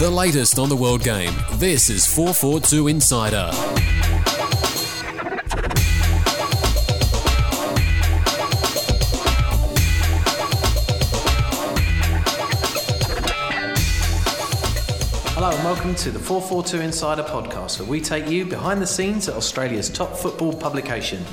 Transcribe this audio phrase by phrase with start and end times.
[0.00, 1.34] The latest on the world game.
[1.56, 3.50] This is 442 Insider.
[15.40, 19.26] Hello and welcome to the 442 Insider podcast, where we take you behind the scenes
[19.26, 21.24] at Australia's top football publication.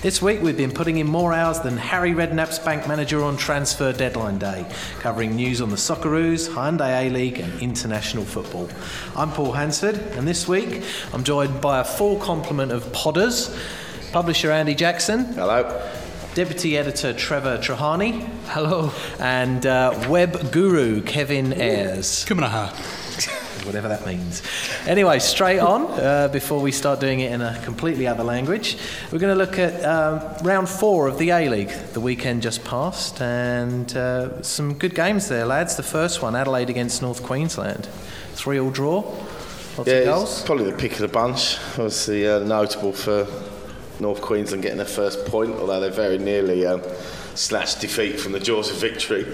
[0.00, 3.92] This week we've been putting in more hours than Harry Redknapp's bank manager on transfer
[3.92, 4.64] deadline day,
[5.00, 8.68] covering news on the Socceroos, Hyundai A League, and international football.
[9.16, 13.52] I'm Paul Hansford, and this week I'm joined by a full complement of podders
[14.12, 15.24] publisher Andy Jackson.
[15.32, 15.84] Hello.
[16.34, 18.20] Deputy editor Trevor Trehani.
[18.50, 18.92] Hello.
[19.18, 23.07] And uh, web guru Kevin Ayers, Ayres
[23.68, 24.42] whatever that means.
[24.86, 28.76] Anyway, straight on, uh, before we start doing it in a completely other language,
[29.12, 31.70] we're going to look at um, round four of the A League.
[31.92, 35.76] The weekend just passed, and uh, some good games there, lads.
[35.76, 37.88] The first one, Adelaide against North Queensland.
[38.32, 39.02] Three all draw.
[39.76, 40.38] Lots yeah, of goals.
[40.38, 41.58] it's probably the pick of the bunch.
[41.72, 43.28] Obviously, uh, notable for
[44.00, 46.82] North Queensland getting their first point, although they're very nearly um,
[47.38, 49.24] snatched defeat from the jaws of victory.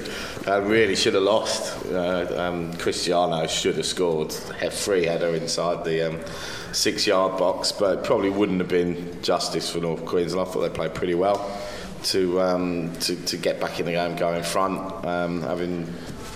[0.47, 1.87] Uh, really should have lost.
[1.87, 4.33] Uh, um, Cristiano should have scored.
[4.59, 6.21] Had free header inside the um,
[6.73, 10.47] six yard box, but probably wouldn't have been justice for North Queensland.
[10.47, 11.59] I thought they played pretty well
[12.05, 15.91] to, um, to, to get back in the game, go in front, um, having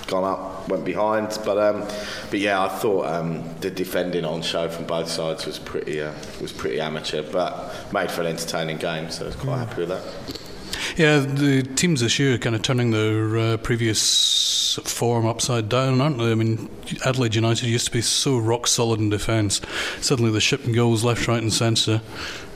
[0.07, 1.39] gone up, went behind.
[1.45, 1.87] But um,
[2.31, 6.15] but yeah, I thought um, the defending on show from both sides was pretty uh,
[6.41, 9.11] was pretty amateur, but made for an entertaining game.
[9.11, 10.48] So I was quite happy with that.
[10.97, 16.01] Yeah, the teams this year are kind of turning their uh, previous form upside down,
[16.01, 16.31] aren't they?
[16.31, 16.69] I mean,
[17.05, 19.61] Adelaide United used to be so rock solid in defence.
[20.01, 22.01] Suddenly they're shipping goals left, right, and centre.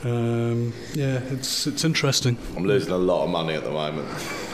[0.03, 2.37] Um, yeah, it's it's interesting.
[2.57, 4.07] I'm losing a lot of money at the moment.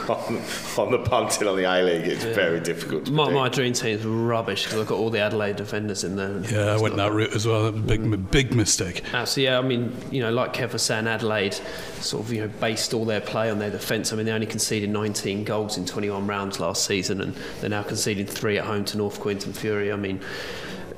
[0.08, 0.42] On,
[0.78, 2.34] on the punting on the A League, it's yeah.
[2.34, 3.06] very difficult.
[3.06, 6.40] To my, my dream team's rubbish because I've got all the Adelaide defenders in there.
[6.50, 7.70] Yeah, I went that route as well.
[7.72, 8.30] Big, mm.
[8.30, 9.02] big mistake.
[9.12, 9.52] Absolutely.
[9.52, 11.54] Yeah, I mean, you know, like Kev was saying, Adelaide
[12.00, 14.12] sort of you know based all their play on their defence.
[14.12, 17.82] I mean, they only conceded 19 goals in 21 rounds last season, and they're now
[17.82, 19.92] conceding three at home to North Queensland Fury.
[19.92, 20.20] I mean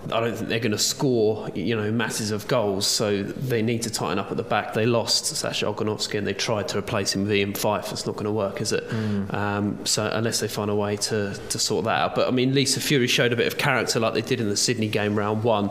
[0.07, 2.87] I don't think they're going to score, you know, masses of goals.
[2.87, 4.75] So they need to tighten up at the back.
[4.75, 7.93] They lost Sasa Ognenovski and they tried to replace him with Iain Fyfe.
[7.93, 8.89] It's not going to work, is it?
[8.89, 9.35] Mm.
[9.35, 12.15] Um, so unless they find a way to, to sort that out.
[12.15, 14.57] But I mean, Lisa Fury showed a bit of character like they did in the
[14.57, 15.71] Sydney game round one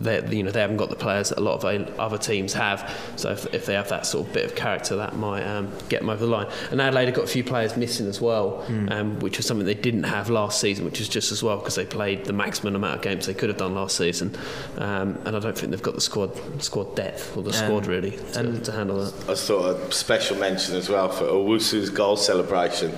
[0.00, 2.90] they you know they haven't got the players that a lot of other teams have.
[3.16, 6.00] So if, if they have that sort of bit of character, that might um, get
[6.00, 6.46] them over the line.
[6.70, 8.90] And Adelaide have got a few players missing as well, mm.
[8.90, 11.74] um, which was something they didn't have last season, which is just as well because
[11.74, 14.36] they played the maximum amount of games they could have done last season.
[14.78, 16.30] Um, and I don't think they've got the squad
[16.62, 19.30] squad depth or the squad really to, to handle that.
[19.30, 22.94] I thought a special mention as well for Owusu's goal celebration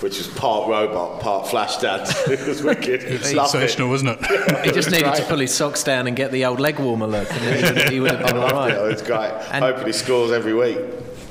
[0.00, 2.14] which was part robot, part flash dance.
[2.28, 3.02] it was wicked.
[3.02, 4.18] It's sensational, wasn't it?
[4.30, 5.16] Yeah, he just needed great.
[5.16, 8.12] to pull his socks down and get the old leg warmer look, and he would
[8.12, 8.72] have been all right.
[8.72, 9.32] It, it was great.
[9.52, 10.78] And Hoping he scores every week.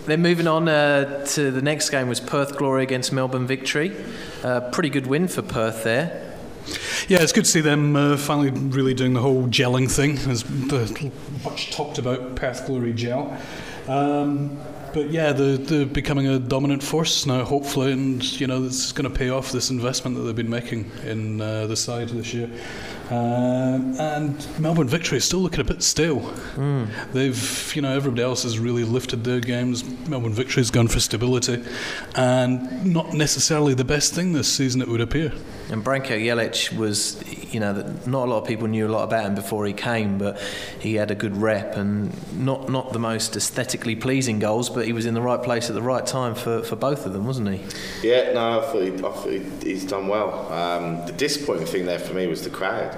[0.06, 3.96] Then moving on uh, to the next game was Perth Glory against Melbourne Victory.
[4.44, 6.22] Uh, pretty good win for Perth there.
[7.08, 10.50] Yeah, it's good to see them uh, finally really doing the whole gelling thing, as
[11.44, 13.38] much talked about Perth Glory gel.
[13.88, 14.60] Um,
[14.96, 18.92] but yeah, they're, they're becoming a dominant force now, hopefully, and you know this is
[18.94, 22.34] going to pay off this investment that they've been making in uh, the side this
[22.34, 22.50] year.
[23.10, 26.22] Um, and Melbourne victory is still looking a bit stale.
[26.56, 26.88] Mm.
[27.12, 29.84] They've, you know, everybody else has really lifted their games.
[30.08, 31.62] Melbourne victory has gone for stability,
[32.16, 35.34] and not necessarily the best thing this season, it would appear.
[35.72, 37.74] And Branko Jelic was, you know,
[38.06, 40.40] not a lot of people knew a lot about him before he came, but
[40.80, 44.94] he had a good rep and not not the most aesthetically pleasing goals, but he
[44.94, 47.50] was in the right place at the right time for, for both of them, wasn't
[47.50, 48.08] he?
[48.08, 50.52] Yeah, no, I thought, he, I thought he's done well.
[50.52, 52.96] Um, the disappointing thing there for me was the crowd.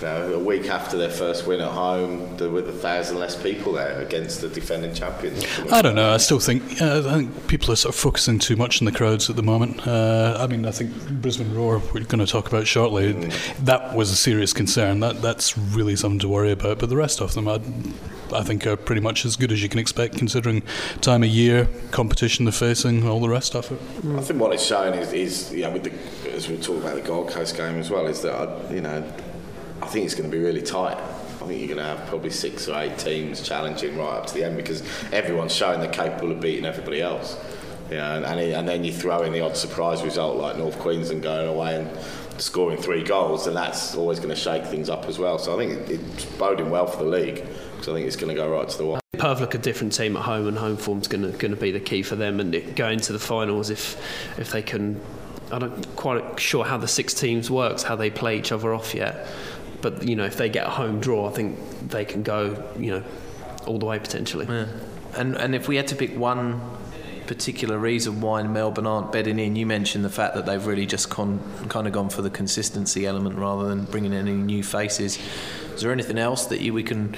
[0.00, 3.40] You know, a week after their first win at home, there were a thousand less
[3.40, 5.44] people there against the defending champions.
[5.70, 6.14] I don't know.
[6.14, 8.92] I still think uh, I think people are sort of focusing too much on the
[8.92, 9.86] crowds at the moment.
[9.86, 13.12] Uh, I mean, I think Brisbane Roar we're going to talk about shortly.
[13.12, 13.64] Mm.
[13.64, 15.00] That was a serious concern.
[15.00, 16.78] That that's really something to worry about.
[16.78, 17.60] But the rest of them, I,
[18.34, 20.62] I think, are pretty much as good as you can expect considering
[21.00, 23.78] time of year, competition they're facing, all the rest of it.
[24.02, 24.18] Mm.
[24.18, 27.02] I think what it's showing is, is yeah, with the, as we talk about the
[27.02, 29.02] Gold Coast game as well, is that you know
[29.82, 30.96] I think it's going to be really tight.
[30.96, 34.34] I think you're going to have probably six or eight teams challenging right up to
[34.34, 34.82] the end because
[35.12, 37.38] everyone's showing they're capable of beating everybody else.
[37.90, 41.48] Know, and, and then you throw in the odd surprise result like North Queensland going
[41.48, 45.38] away and scoring three goals, and that's always going to shake things up as well.
[45.38, 47.36] So I think it's boding well for the league
[47.72, 49.00] because I think it's going to go right to the wall.
[49.18, 51.72] Perth look a different team at home, and home form's going to going to be
[51.72, 52.38] the key for them.
[52.38, 53.96] And going to the finals, if
[54.38, 55.00] if they can
[55.52, 58.94] I'm not quite sure how the six teams works, how they play each other off
[58.94, 59.26] yet.
[59.82, 62.90] But you know, if they get a home draw, I think they can go, you
[62.92, 63.04] know,
[63.66, 64.46] all the way potentially.
[64.48, 64.66] Yeah.
[65.16, 66.60] And and if we had to pick one
[67.30, 71.10] particular reason why Melbourne aren't bedding in, you mentioned the fact that they've really just
[71.10, 75.16] con, kind of gone for the consistency element rather than bringing in any new faces.
[75.72, 77.16] Is there anything else that you, we can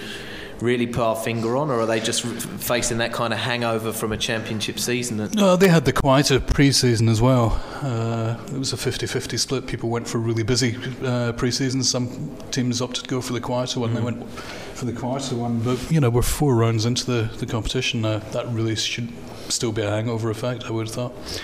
[0.62, 4.12] really put our finger on, or are they just facing that kind of hangover from
[4.12, 5.28] a championship season?
[5.34, 7.60] No, they had the quieter pre-season as well.
[7.82, 9.66] Uh, it was a 50-50 split.
[9.66, 11.82] People went for really busy uh, pre-season.
[11.82, 13.90] Some teams opted to go for the quieter one.
[13.90, 13.94] Mm.
[13.94, 15.60] They went for the quieter one.
[15.60, 18.18] But you know, we're four rounds into the, the competition now.
[18.18, 19.08] That really should
[19.48, 20.64] still be a hangover effect.
[20.64, 21.42] I would have thought.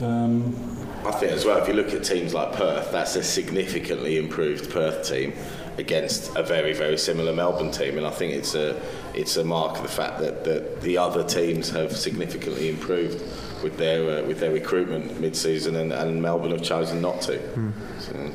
[0.00, 0.54] Um,
[1.04, 4.70] I think as well, if you look at teams like Perth, that's a significantly improved
[4.70, 5.34] Perth team
[5.78, 8.80] against a very very similar Melbourne team, and I think it's a
[9.14, 13.20] it's a mark of the fact that, that the other teams have significantly improved
[13.62, 17.38] with their uh, with their recruitment mid-season, and, and Melbourne have chosen not to.
[17.38, 17.72] Mm.
[18.00, 18.32] So.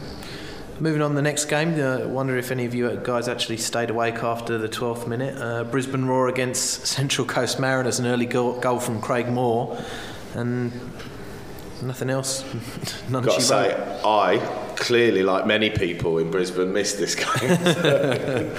[0.78, 3.56] Moving on to the next game, I uh, wonder if any of you guys actually
[3.58, 5.38] stayed awake after the 12th minute.
[5.42, 9.82] Uh, Brisbane Roar against Central Coast Mariners, an early goal, goal from Craig Moore,
[10.34, 10.74] and
[11.82, 12.44] nothing else.
[13.10, 13.74] None Got to say,
[14.04, 17.26] I clearly, like many people in Brisbane, missed this game.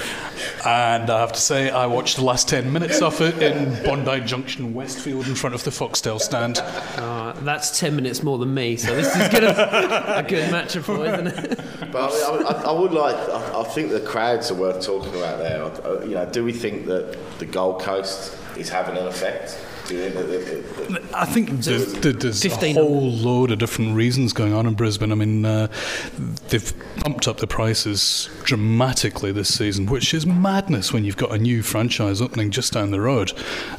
[0.64, 4.20] and I have to say, I watched the last 10 minutes of it in Bondi
[4.20, 6.58] Junction, Westfield, in front of the Foxtel stand.
[6.58, 10.76] Uh, that's 10 minutes more than me, so this is good a, a good match
[10.78, 11.60] for, isn't it?
[11.92, 15.38] But I, I, I would like, I, I, think the crowds are worth talking about
[15.38, 15.62] there.
[15.62, 19.58] Uh, you know, do we think that the Gold Coast is having an effect?
[21.14, 25.12] I think there's, there's a whole load of different reasons going on in Brisbane.
[25.12, 25.68] I mean, uh,
[26.48, 31.38] they've pumped up the prices dramatically this season, which is madness when you've got a
[31.38, 33.32] new franchise opening just down the road.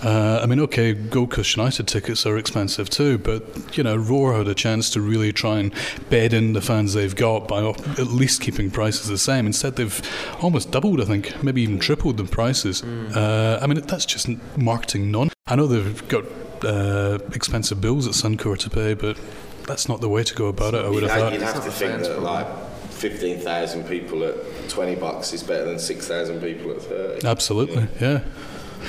[0.04, 4.38] Uh, I mean, okay, Gold Coast United tickets are expensive too, but you know, Roar
[4.38, 5.74] had a chance to really try and
[6.10, 9.46] bed in the fans they've got by at least keeping prices the same.
[9.46, 10.02] Instead, they've
[10.42, 12.82] almost doubled, I think, maybe even tripled the prices.
[12.82, 13.16] Mm.
[13.16, 15.30] Uh, I mean, that's just marketing non.
[15.48, 16.26] I know they've got
[16.64, 19.18] uh, expensive bills at Suncorp to pay, but
[19.66, 20.86] that's not the way to go about it.
[20.86, 21.34] I would have thought.
[21.34, 22.48] You'd have to think that like
[22.90, 24.36] fifteen thousand people at
[24.70, 27.28] twenty bucks is better than six thousand people at thirty.
[27.28, 28.22] Absolutely, yeah.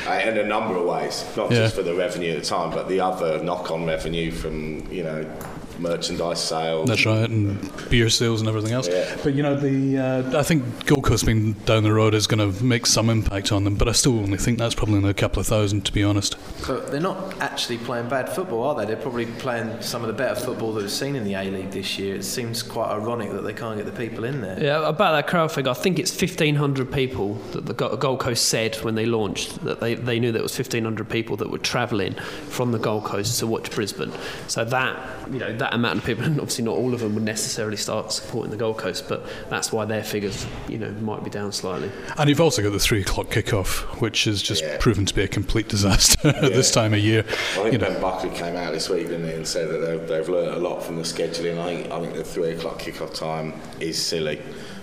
[0.05, 0.29] yeah.
[0.29, 1.59] in a number of ways, not yeah.
[1.59, 5.31] just for the revenue at the time, but the other knock-on revenue from you know
[5.79, 6.89] merchandise sales.
[6.89, 7.59] That's right, and
[7.89, 8.89] beer sales and everything else.
[8.89, 9.17] Yeah.
[9.23, 12.53] But you know, the uh, I think Gold Coast being down the road is going
[12.53, 15.15] to make some impact on them, but I still only think that's probably only a
[15.15, 16.37] couple of thousand, to be honest.
[16.67, 18.87] But they're not actually playing bad football, are they?
[18.87, 21.71] They're probably playing some of the better football that we've seen in the A League
[21.71, 22.17] this year.
[22.17, 24.63] It seems quite ironic that they can't get the people in there.
[24.63, 28.77] Yeah, about that crowd figure, I think it's 1,500 people that the Gold Coast said
[28.77, 32.15] when they launched that they, they knew there was 1,500 people that were travelling
[32.49, 34.13] from the Gold Coast to watch Brisbane.
[34.47, 34.99] So that
[35.31, 38.12] you know that amount of people, and obviously not all of them would necessarily start
[38.12, 41.91] supporting the Gold Coast, but that's why their figures, you know, might be down slightly.
[42.17, 44.76] And you've also got the three o'clock kickoff, which has just yeah.
[44.79, 47.20] proven to be a complete disaster at this time of year.
[47.20, 48.00] I think you Ben.
[48.00, 50.82] Buckley came out this week, didn't he, and said that they've, they've learned a lot
[50.82, 51.59] from the scheduling.
[51.59, 54.41] I think, I think the three o'clock kickoff time is silly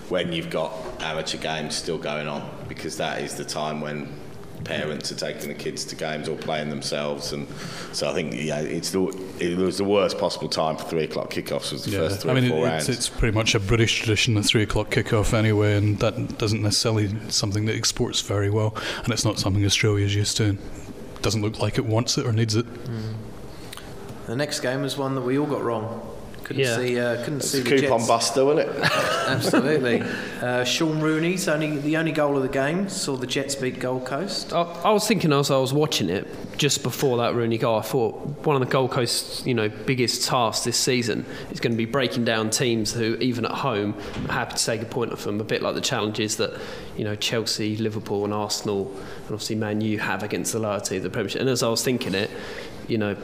[0.08, 4.08] when you've got amateur games still going on because that is the time when
[4.66, 7.46] parents are taking the kids to games or playing themselves, and
[7.92, 9.06] so I think yeah, it's the,
[9.38, 11.98] it was the worst possible time for three o'clock kickoffs was the yeah.
[11.98, 12.88] first three I mean, or four it, rounds.
[12.88, 16.62] It's, it's pretty much a British tradition, the three o'clock kickoff anyway, and that doesn't
[16.62, 20.50] necessarily something that exports very well, and it's not something Australia's used to.
[20.50, 22.66] It doesn't look like it wants it or needs it.
[22.66, 23.14] Mm.
[24.26, 26.15] The next game was one that we all got wrong.
[26.46, 26.76] Couldn't yeah.
[26.76, 28.06] see, uh, couldn't it's see a the coupon Jets.
[28.06, 28.80] buster, wasn't it?
[29.26, 30.00] Absolutely.
[30.40, 34.06] Uh, Sean Rooney's only the only goal of the game saw the Jets beat Gold
[34.06, 34.52] Coast.
[34.52, 37.82] I, I, was thinking as I was watching it just before that Rooney goal, I
[37.82, 38.14] thought
[38.46, 41.84] one of the Gold Coast's you know biggest tasks this season is going to be
[41.84, 43.96] breaking down teams who even at home
[44.28, 45.40] are happy to take a point off them.
[45.40, 46.56] A bit like the challenges that
[46.96, 50.98] you know Chelsea, Liverpool, and Arsenal, and obviously Man U have against the lower teams
[50.98, 51.40] of the Premiership.
[51.40, 52.30] And as I was thinking it,
[52.86, 53.16] you know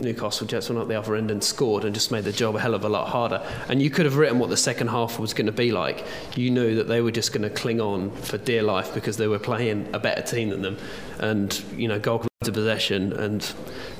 [0.00, 2.60] Newcastle Jets went up the other end and scored and just made the job a
[2.60, 3.42] hell of a lot harder.
[3.68, 6.04] And you could have written what the second half was going to be like.
[6.36, 9.26] You knew that they were just going to cling on for dear life because they
[9.26, 10.78] were playing a better team than them.
[11.18, 13.42] And, you know, goal to possession and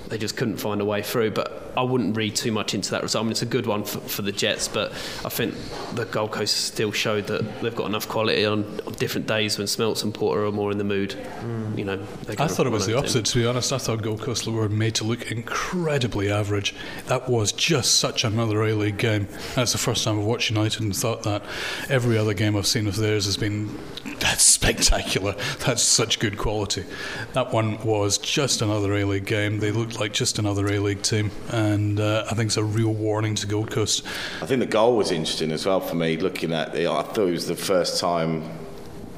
[0.08, 1.32] they just couldn't find a way through.
[1.32, 3.22] But I wouldn't read too much into that result.
[3.22, 4.92] I mean, it's a good one for, for the Jets, but
[5.24, 5.54] I think
[5.94, 9.66] the Gold Coast still showed that they've got enough quality on, on different days when
[9.66, 11.10] Smeltz and Porter are more in the mood.
[11.40, 11.78] Mm.
[11.78, 12.06] You know,
[12.38, 13.26] I thought it was the opposite.
[13.26, 16.74] To be honest, I thought Gold Coast were made to look incredibly average.
[17.06, 19.28] That was just such another A League game.
[19.54, 21.42] That's the first time I've watched United and thought that.
[21.88, 23.78] Every other game I've seen of theirs has been
[24.20, 25.34] that's spectacular.
[25.64, 26.84] That's such good quality.
[27.32, 29.58] That one was just another A League game.
[29.58, 32.92] They looked like just another A League team, and uh, I think it's a real
[32.92, 34.04] warning to Gold Coast.
[34.40, 36.16] I think the goal was interesting as well for me.
[36.16, 38.48] Looking at it, I thought it was the first time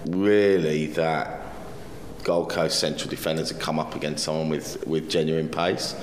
[0.07, 1.41] really that
[2.25, 5.95] Gold Coast central defenders had come up against someone with, with genuine pace.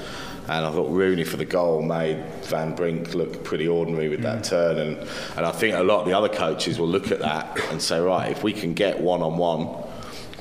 [0.49, 4.39] And I thought Rooney for the goal made Van Brink look pretty ordinary with that
[4.39, 4.49] mm.
[4.49, 4.77] turn.
[4.77, 4.97] And,
[5.35, 7.99] and I think a lot of the other coaches will look at that and say,
[7.99, 9.67] right, if we can get one on one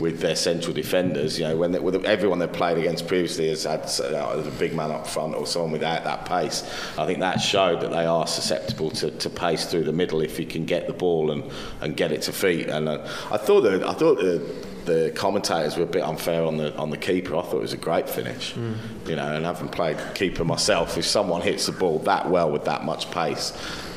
[0.01, 1.39] with their central defenders.
[1.39, 4.75] You know, when they, with everyone they've played against previously has had uh, a big
[4.75, 6.63] man up front or someone without that pace.
[6.99, 10.39] I think that showed that they are susceptible to, to pace through the middle if
[10.39, 11.45] you can get the ball and,
[11.81, 12.69] and get it to feet.
[12.69, 14.43] And uh, I thought that I thought the
[14.87, 17.37] the commentators were a bit unfair on the on the keeper.
[17.37, 18.77] I thought it was a great finish, mm.
[19.07, 19.35] you know.
[19.35, 23.11] And having played keeper myself, if someone hits the ball that well with that much
[23.11, 23.53] pace,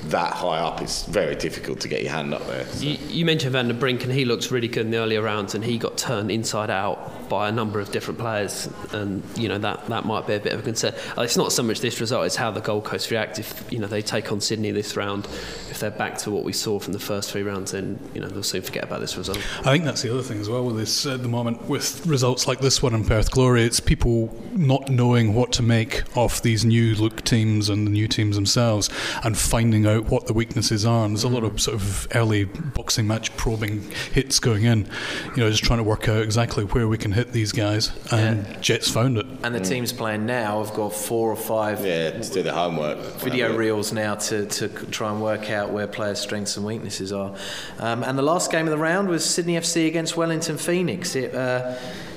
[0.09, 2.65] that high up, it's very difficult to get your hand up there.
[2.65, 2.85] So.
[2.85, 5.55] You, you, mentioned Van der Brink, and he looks really good in the earlier rounds,
[5.55, 9.57] and he got turned inside out by a number of different players, and you know
[9.57, 10.93] that that might be a bit of a concern.
[11.17, 13.39] Uh, it's not so much this result; it's how the Gold Coast react.
[13.39, 15.25] If you know they take on Sydney this round,
[15.69, 18.27] if they're back to what we saw from the first three rounds, then you know
[18.27, 19.37] they'll soon forget about this result.
[19.59, 22.47] I think that's the other thing as well with this at the moment with results
[22.47, 23.63] like this one in Perth Glory.
[23.63, 28.07] It's people not knowing what to make of these new look teams and the new
[28.07, 28.89] teams themselves,
[29.23, 31.05] and finding out what the weaknesses are.
[31.05, 33.81] And there's a lot of sort of early boxing match probing
[34.13, 34.89] hits going in.
[35.35, 37.91] You know, just trying to work out exactly where we can hit these guys.
[38.11, 38.59] And yeah.
[38.61, 39.25] Jets found it.
[39.43, 39.67] And the mm.
[39.67, 41.85] teams playing now have got four or five.
[41.85, 42.99] Yeah, to do the homework.
[43.19, 47.35] Video reels now to, to try and work out where players' strengths and weaknesses are.
[47.79, 51.15] Um, and the last game of the round was Sydney FC against Wellington Phoenix.
[51.15, 51.75] It, uh,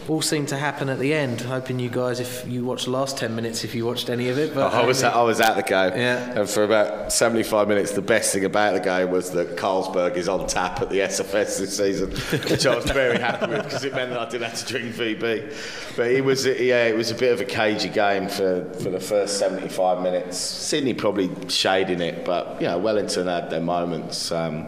[0.09, 1.40] all seemed to happen at the end.
[1.42, 4.38] Hoping you guys, if you watched the last ten minutes, if you watched any of
[4.38, 4.54] it.
[4.54, 6.40] But I was at, I was at the game, yeah.
[6.40, 10.16] and for about seventy five minutes, the best thing about the game was that Carlsberg
[10.16, 12.11] is on tap at the SFS this season,
[12.50, 14.94] which I was very happy with because it meant that I didn't have to drink
[14.94, 15.97] VB.
[15.97, 19.00] But it was yeah, it was a bit of a cagey game for, for the
[19.00, 20.38] first seventy five minutes.
[20.38, 24.32] Sydney probably shading it, but know Wellington had their moments.
[24.32, 24.66] Um,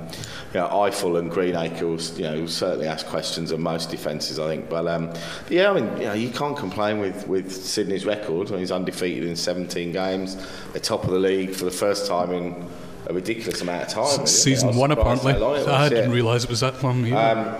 [0.55, 4.47] you know, Ifill and Greenacre will, you know, certainly ask questions of most defences, I
[4.47, 4.71] think.
[4.71, 5.13] But um,
[5.51, 8.49] yeah, I mean, you know, you can't complain with, with Sydney's record.
[8.49, 10.37] I mean, he's undefeated in 17 games.
[10.73, 12.69] They're top of the league for the first time in
[13.09, 14.23] a ridiculous amount of time.
[14.23, 15.33] S- season one, apparently.
[15.33, 16.15] Was, I didn't yeah.
[16.15, 17.13] realise it was that long.
[17.13, 17.57] Um,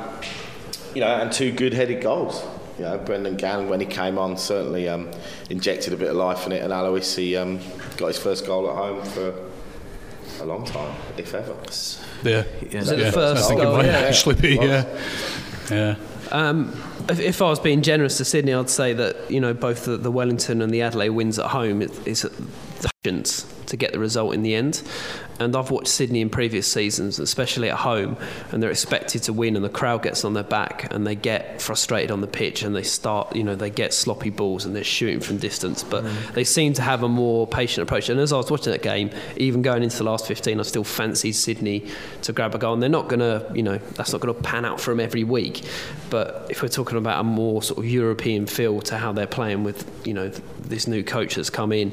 [0.95, 2.45] you know, and two good-headed goals.
[2.79, 5.11] You know, Brendan Gan, when he came on, certainly um,
[5.51, 6.63] injected a bit of life in it.
[6.63, 7.59] And Aloisi, he um,
[7.97, 9.35] got his first goal at home for
[10.41, 11.57] a long time, if ever.
[12.25, 12.81] Yeah, yeah.
[12.81, 13.05] Is it yeah.
[13.07, 13.75] the first I think goal?
[13.75, 13.99] It might yeah.
[13.99, 15.01] actually be, yeah.
[15.71, 15.97] Yeah.
[16.31, 16.73] Um,
[17.09, 19.97] if, if, I was being generous to Sydney, I'd say that you know both the,
[19.97, 22.25] the Wellington and the Adelaide wins at home is
[23.05, 24.83] to get the result in the end.
[25.39, 28.17] And I've watched Sydney in previous seasons, especially at home,
[28.53, 31.61] and they're expected to win, and the crowd gets on their back, and they get
[31.61, 34.85] frustrated on the pitch, and they start, you know, they get sloppy balls, and they're
[34.85, 35.83] shooting from distance.
[35.83, 36.33] But mm.
[36.35, 38.09] they seem to have a more patient approach.
[38.09, 40.85] And as I was watching that game, even going into the last 15, I still
[40.85, 41.91] fancied Sydney
[42.23, 42.75] to grab a goal.
[42.75, 45.01] And they're not going to, you know, that's not going to pan out for them
[45.01, 45.69] every week.
[46.11, 49.65] But if we're talking about a more sort of European feel to how they're playing
[49.65, 51.93] with, you know, this new coach that's come in,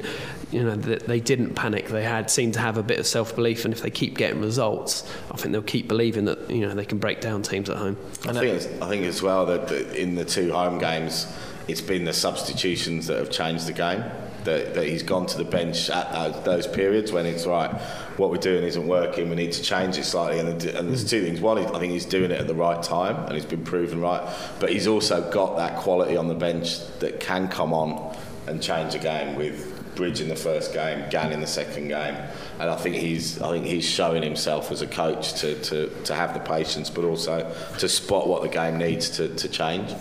[0.52, 1.88] you know, they didn't panic.
[1.88, 4.40] They had seemed to have a bit of self belief, and if they keep getting
[4.40, 7.78] results, I think they'll keep believing that you know they can break down teams at
[7.78, 7.96] home.
[8.26, 11.26] I think, I think as well that in the two home games,
[11.68, 14.04] it's been the substitutions that have changed the game.
[14.44, 17.70] That, that he's gone to the bench at those periods when it's right,
[18.16, 20.40] what we're doing isn't working, we need to change it slightly.
[20.40, 21.08] And, and there's hmm.
[21.08, 21.40] two things.
[21.40, 24.36] One, I think he's doing it at the right time and he's been proven right,
[24.58, 28.16] but he's also got that quality on the bench that can come on
[28.48, 29.71] and change a game with
[30.02, 32.16] Bridge in the first game, Gan in the second game,
[32.58, 36.12] and I think he's I think he's showing himself as a coach to, to, to
[36.12, 39.94] have the patience, but also to spot what the game needs to, to change.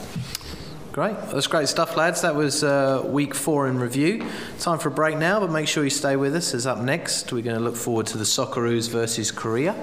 [0.94, 1.16] Great.
[1.32, 2.22] That's great stuff, lads.
[2.22, 4.28] That was uh, week four in review.
[4.60, 7.32] Time for a break now, but make sure you stay with us as up next
[7.32, 9.74] we're going to look forward to the Socceroos versus Korea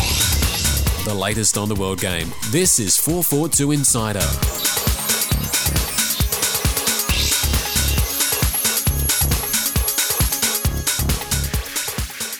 [1.05, 2.31] The latest on the world game.
[2.51, 4.21] This is 442 Insider.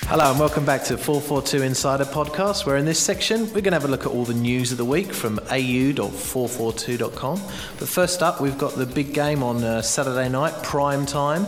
[0.08, 3.74] Hello and welcome back to 442 Insider Podcast, where in this section we're going to
[3.74, 7.42] have a look at all the news of the week from au.442.com.
[7.80, 11.48] But first up, we've got the big game on uh, Saturday night, prime time.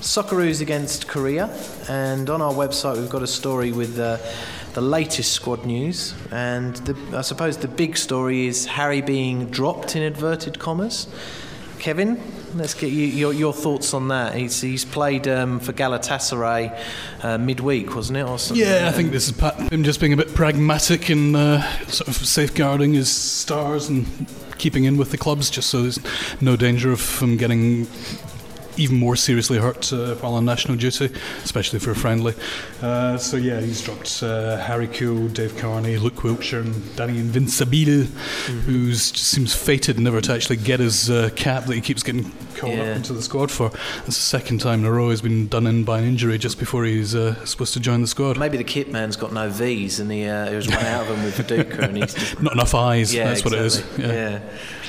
[0.00, 1.48] Socceroos against Korea.
[1.88, 4.18] And on our website, we've got a story with uh,
[4.76, 6.14] the latest squad news.
[6.30, 11.08] And the, I suppose the big story is Harry being dropped in inverted commas.
[11.78, 12.20] Kevin,
[12.54, 14.34] let's get you, your, your thoughts on that.
[14.34, 16.78] He's, he's played um, for Galatasaray
[17.22, 18.26] uh, midweek, wasn't it?
[18.26, 18.38] Or?
[18.54, 22.16] Yeah, I think this is him just being a bit pragmatic and uh, sort of
[22.16, 24.06] safeguarding his stars and
[24.58, 26.00] keeping in with the clubs, just so there's
[26.42, 27.86] no danger of him getting
[28.76, 31.10] even more seriously hurt uh, while on national duty,
[31.42, 32.34] especially for a friendly.
[32.82, 38.04] Uh, so yeah, he's dropped uh, Harry Kewell, Dave Carney, Luke Wilkshire, and Danny Invincibile,
[38.04, 38.58] mm-hmm.
[38.60, 42.74] who seems fated never to actually get his uh, cap that he keeps getting called
[42.74, 42.90] yeah.
[42.90, 43.70] up into the squad for.
[43.98, 46.58] It's the second time in a row he's been done in by an injury just
[46.58, 48.38] before he's uh, supposed to join the squad.
[48.38, 51.08] Maybe the kit man's got no V's and he, uh, he was run out of
[51.08, 53.14] them with Viduka and he's just not enough eyes.
[53.14, 53.58] Yeah, that's exactly.
[53.58, 53.98] what it is.
[53.98, 54.40] Yeah.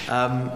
[0.08, 0.26] yeah.
[0.26, 0.52] Um,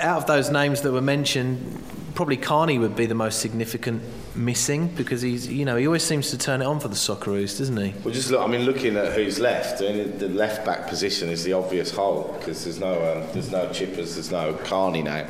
[0.00, 1.82] out of those names that were mentioned,
[2.14, 4.02] probably Carney would be the most significant
[4.34, 7.58] missing because he's you know he always seems to turn it on for the Socceroos,
[7.58, 7.94] doesn't he?
[8.04, 8.40] Well, just look.
[8.40, 11.90] I mean, looking at who's left, I mean, the left back position is the obvious
[11.90, 15.26] hole because there's no um, there's no Chippers, there's no Carney now.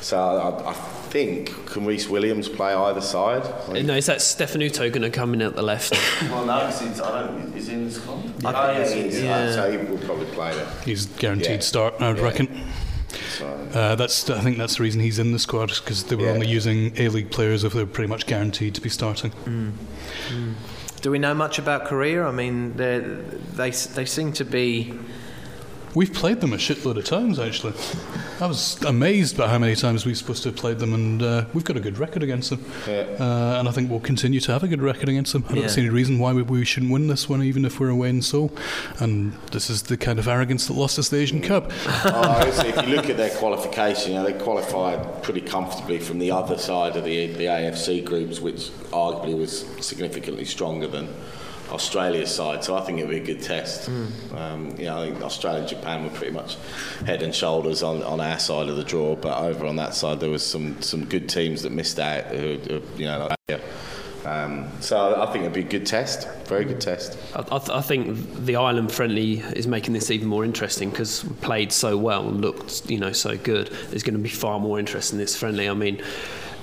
[0.00, 0.74] So I, I
[1.14, 3.42] think can Rhys Williams play either side?
[3.68, 5.92] I no, is that Stefanutto going to come in at the left?
[6.22, 7.54] well, no, he's, I don't.
[7.54, 8.24] Is in the squad?
[8.24, 8.52] Yeah.
[8.54, 9.22] Oh, yeah, he is.
[9.22, 9.52] Yeah.
[9.52, 10.68] So he will probably play there.
[10.84, 11.58] He's guaranteed yeah.
[11.60, 12.22] start, I'd yeah.
[12.22, 12.64] reckon.
[13.74, 16.32] Uh, that's I think that's the reason he's in the squad because they were yeah.
[16.32, 19.32] only using A League players if they were pretty much guaranteed to be starting.
[19.44, 19.72] Mm.
[20.28, 20.54] Mm.
[21.00, 22.24] Do we know much about Korea?
[22.24, 24.94] I mean, they they seem to be
[25.94, 27.72] We've played them a shitload of times, actually.
[28.40, 31.44] I was amazed by how many times we're supposed to have played them, and uh,
[31.54, 32.64] we've got a good record against them.
[32.84, 33.06] Yeah.
[33.20, 35.44] Uh, and I think we'll continue to have a good record against them.
[35.48, 37.90] I don't see any reason why we, we, shouldn't win this one, even if we're
[37.90, 38.50] away in Seoul.
[38.98, 41.70] And this is the kind of arrogance that lost us the Asian Cup.
[41.86, 46.32] oh, if you look at their qualification, you know, they qualified pretty comfortably from the
[46.32, 51.08] other side of the, the AFC groups, which arguably was significantly stronger than
[51.70, 53.90] Australia's side, so I think it'll be a good test.
[53.90, 54.34] Mm.
[54.34, 56.56] Um, you know, I think Australia and Japan were pretty much
[57.06, 60.20] head and shoulders on, on our side of the draw, but over on that side
[60.20, 62.24] there was some, some good teams that missed out.
[62.26, 63.60] Who, who you know, like,
[64.24, 67.18] um, so I think it'd be a good test, very good test.
[67.34, 71.72] I, th- I think the Ireland friendly is making this even more interesting because played
[71.72, 73.68] so well and looked, you know, so good.
[73.90, 75.68] There's going to be far more interest in this friendly.
[75.68, 76.02] I mean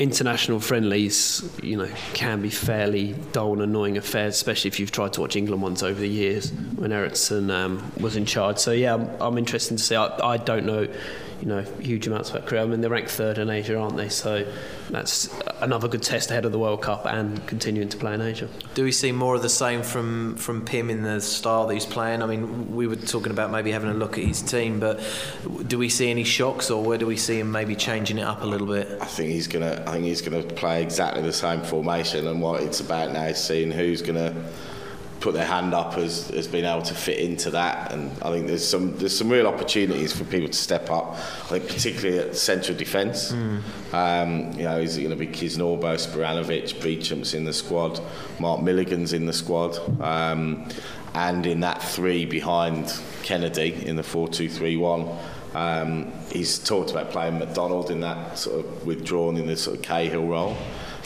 [0.01, 5.13] international friendlies, you know, can be fairly dull and annoying affairs, especially if you've tried
[5.13, 8.57] to watch England ones over the years when Eriksson um, was in charge.
[8.57, 9.95] So yeah, I'm, I'm interested to see.
[9.95, 10.87] I, I don't know
[11.41, 12.63] you know, huge amounts about Korea.
[12.63, 14.09] I mean, they're ranked third in Asia, aren't they?
[14.09, 14.45] So
[14.91, 18.47] that's another good test ahead of the World Cup and continuing to play in Asia.
[18.75, 21.85] Do we see more of the same from, from Pim in the style that he's
[21.85, 22.21] playing?
[22.21, 25.01] I mean, we were talking about maybe having a look at his team, but
[25.67, 28.43] do we see any shocks, or where do we see him maybe changing it up
[28.43, 29.01] a little bit?
[29.01, 29.83] I think he's gonna.
[29.87, 33.37] I think he's gonna play exactly the same formation, and what it's about now is
[33.37, 34.35] seeing who's gonna
[35.21, 37.93] put their hand up as, as being able to fit into that.
[37.93, 41.13] And I think there's some there's some real opportunities for people to step up.
[41.13, 43.31] I think particularly at central defence.
[43.31, 43.61] Mm.
[43.93, 48.01] Um, you know, is it going to be Kisnorbo, Spiranovic, Beauchamp's in the squad,
[48.39, 49.77] Mark Milligan's in the squad.
[50.01, 50.67] Um,
[51.13, 55.17] and in that three behind Kennedy in the 4-2-3-1
[55.53, 59.83] um, he's talked about playing McDonald in that sort of withdrawn in the sort of
[59.83, 60.55] Cahill role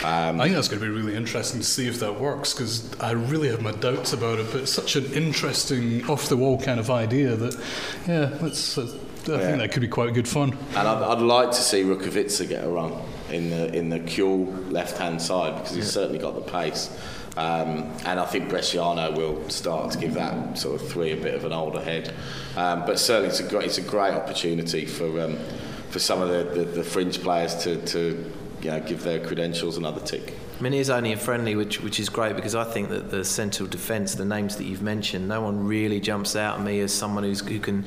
[0.04, 3.00] Um, I think that's going to be really interesting to see if that works because
[3.00, 4.48] I really have my doubts about it.
[4.52, 7.56] But it's such an interesting, off the wall kind of idea that,
[8.08, 8.78] yeah, that's.
[8.78, 9.38] Uh, I yeah.
[9.40, 10.56] think that could be quite good fun.
[10.76, 12.94] And I'd, I'd like to see Rukavytsya get a run
[13.32, 15.92] in the in the Kewell left hand side because he's yeah.
[15.92, 16.96] certainly got the pace.
[17.38, 21.34] Um, and I think Bresciano will start to give that sort of three a bit
[21.34, 22.14] of an older head.
[22.56, 25.38] Um, but certainly it's a great, it's a great opportunity for um,
[25.90, 28.32] for some of the, the, the fringe players to, to
[28.66, 30.34] you know, give their credentials another tick.
[30.58, 33.12] I mean, it is only a friendly, which which is great because I think that
[33.12, 36.80] the central defence, the names that you've mentioned, no one really jumps out at me
[36.80, 37.86] as someone who's, who can,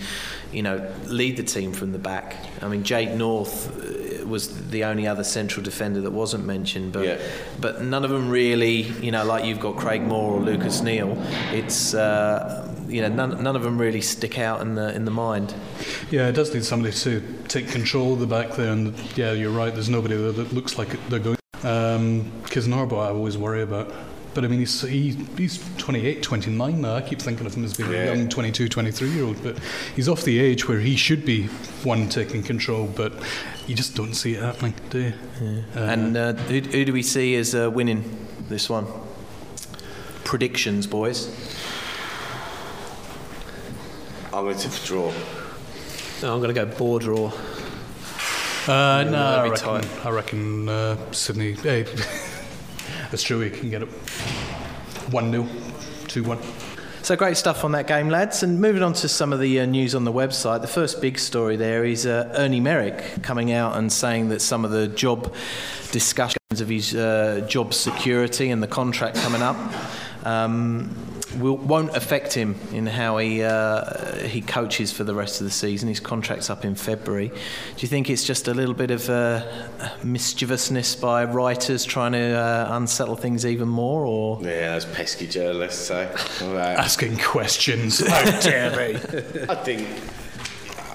[0.52, 2.36] you know, lead the team from the back.
[2.62, 7.06] I mean, Jade North uh, was the only other central defender that wasn't mentioned, but
[7.06, 7.18] yeah.
[7.60, 11.16] but none of them really, you know, like you've got Craig Moore or Lucas Neill.
[11.52, 15.10] It's uh, you know, none, none of them really stick out in the in the
[15.10, 15.54] mind.
[16.10, 19.50] Yeah, it does need somebody to take control of the back there, and yeah, you're
[19.50, 19.72] right.
[19.72, 21.38] There's nobody there that looks like they're going.
[21.52, 23.92] Because um, Norbo, I always worry about.
[24.34, 26.94] But I mean, he's, he, he's 28, 29 now.
[26.94, 28.04] I keep thinking of him as being yeah.
[28.04, 29.42] a young 22, 23 year old.
[29.42, 29.58] But
[29.96, 31.46] he's off the age where he should be
[31.82, 33.12] one taking control, but
[33.66, 35.12] you just don't see it happening, do you?
[35.40, 35.62] Yeah.
[35.74, 38.86] Uh, and uh, who, who, do we see as uh, winning this one?
[40.22, 41.26] Predictions, boys.
[44.32, 45.12] I'm going to draw.
[46.22, 47.32] No, I'm going to go bore draw.
[48.66, 51.52] Uh, no, I reckon, I reckon uh, Sydney.
[51.52, 51.86] Hey,
[53.12, 55.46] Australia can get it 1 0,
[56.08, 56.38] 2 1.
[57.00, 58.42] So great stuff on that game, lads.
[58.42, 61.18] And moving on to some of the uh, news on the website, the first big
[61.18, 65.34] story there is uh, Ernie Merrick coming out and saying that some of the job
[65.90, 69.56] discussions of his uh, job security and the contract coming up
[70.26, 70.94] um,
[71.38, 75.50] will, won't affect him in how he uh, he coaches for the rest of the
[75.50, 75.88] season.
[75.88, 77.28] His contract's up in February.
[77.28, 77.34] Do
[77.78, 79.46] you think it's just a little bit of uh,
[80.02, 85.86] mischievousness by writers trying to uh, unsettle things even more, or yeah, those pesky journalists
[85.86, 86.06] say,
[86.42, 86.76] right.
[86.76, 88.06] asking questions?
[88.06, 88.94] How dare they?
[89.48, 89.88] I think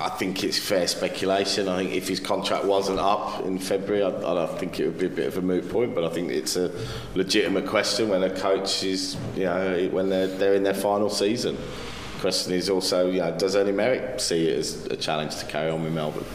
[0.03, 1.69] I think it's fair speculation.
[1.69, 5.05] I think if his contract wasn't up in February, I, I think it would be
[5.05, 5.95] a bit of a moot point.
[5.95, 6.71] But I think it's a
[7.15, 11.55] legitimate question when a coach is, you know, when they're they're in their final season.
[11.55, 15.45] The question is also, you know, does Ernie Merrick see it as a challenge to
[15.45, 16.25] carry on with Melbourne?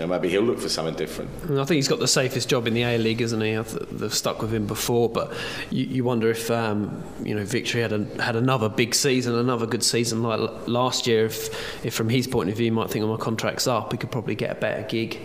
[0.00, 1.30] Know, maybe he'll look for something different.
[1.44, 3.54] I think he's got the safest job in the A League, isn't he?
[3.54, 5.32] They've stuck with him before, but
[5.70, 9.66] you, you wonder if um, you know Victory had a, had another big season, another
[9.66, 11.26] good season like last year.
[11.26, 13.98] If, if from his point of view, he might think, "Oh, my contract's up," he
[13.98, 15.20] could probably get a better gig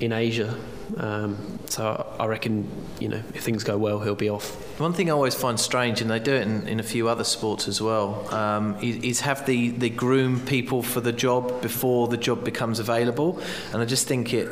[0.00, 0.54] in Asia.
[0.96, 4.50] Um, so I reckon, you know, if things go well, he'll be off.
[4.80, 7.24] One thing I always find strange, and they do it in, in a few other
[7.24, 12.08] sports as well, um, is, is, have the, the groom people for the job before
[12.08, 13.40] the job becomes available.
[13.72, 14.48] And I just think it,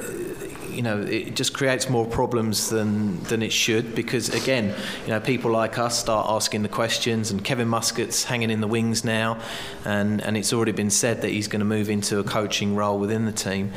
[0.77, 5.21] you know, it just creates more problems than than it should because again, you know,
[5.21, 9.41] people like us start asking the questions, and Kevin Muscat's hanging in the wings now,
[9.85, 12.99] and and it's already been said that he's going to move into a coaching role
[12.99, 13.73] within the team.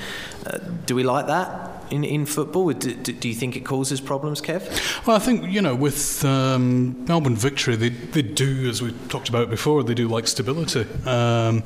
[0.45, 1.79] Uh, do we like that?
[1.91, 2.71] in, in football?
[2.71, 5.05] Do, do, you think it causes problems, Kev?
[5.05, 9.29] Well, I think, you know, with um, Melbourne victory, they, they do, as we talked
[9.29, 10.85] about before, they do like stability.
[11.05, 11.63] Um,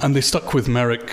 [0.00, 1.10] and they stuck with Merrick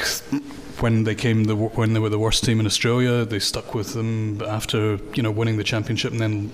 [0.81, 3.25] when they came the, when they were the worst team in Australia.
[3.25, 6.51] They stuck with them after, you know, winning the championship and then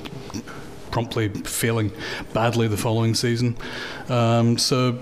[0.91, 1.91] promptly failing
[2.33, 3.57] badly the following season.
[4.09, 4.97] Um, so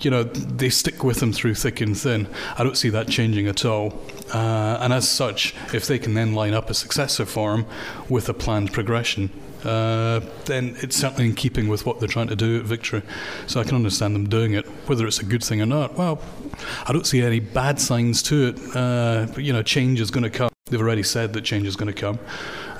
[0.00, 2.28] you know, they stick with them through thick and thin.
[2.56, 4.00] I don't see that changing at all.
[4.32, 7.66] Uh, and as such, if they can then line up a successor for him
[8.08, 9.30] with a planned progression,
[9.64, 13.02] uh, then it's certainly in keeping with what they're trying to do at Victory.
[13.46, 14.66] So I can understand them doing it.
[14.88, 16.20] Whether it's a good thing or not, well,
[16.86, 18.76] I don't see any bad signs to it.
[18.76, 20.50] Uh, but, you know, change is going to come.
[20.66, 22.18] They've already said that change is going to come.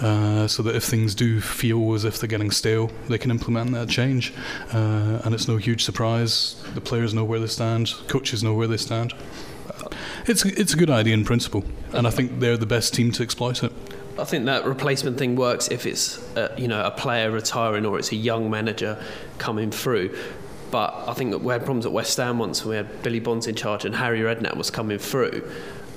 [0.00, 3.70] Uh, so that if things do feel as if they're getting stale, they can implement
[3.70, 4.34] that change.
[4.72, 6.60] Uh, and it's no huge surprise.
[6.74, 9.14] The players know where they stand, coaches know where they stand.
[10.26, 13.22] It's, it's a good idea in principle, and I think they're the best team to
[13.22, 13.72] exploit it.
[14.18, 17.98] I think that replacement thing works if it's uh, you know a player retiring or
[17.98, 19.02] it's a young manager
[19.38, 20.16] coming through.
[20.70, 23.20] But I think that we had problems at West Ham once when we had Billy
[23.20, 25.46] Bonds in charge and Harry Redknapp was coming through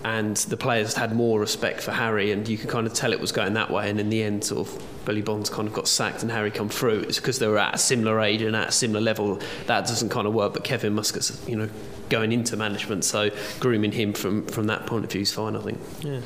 [0.05, 3.19] and the players had more respect for Harry, and you could kind of tell it
[3.19, 3.89] was going that way.
[3.89, 6.69] And in the end, sort of Billy Bonds kind of got sacked, and Harry come
[6.69, 6.99] through.
[6.99, 9.39] It's because they were at a similar age and at a similar level.
[9.65, 10.53] That doesn't kind of work.
[10.53, 11.69] But Kevin Muscat's, you know,
[12.09, 15.61] going into management, so grooming him from from that point of view is fine, I
[15.61, 15.79] think.
[16.01, 16.21] Yeah.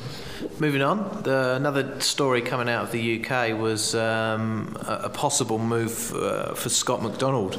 [0.58, 5.58] Moving on, the, another story coming out of the UK was um, a, a, possible
[5.58, 7.58] move uh, for Scott McDonald,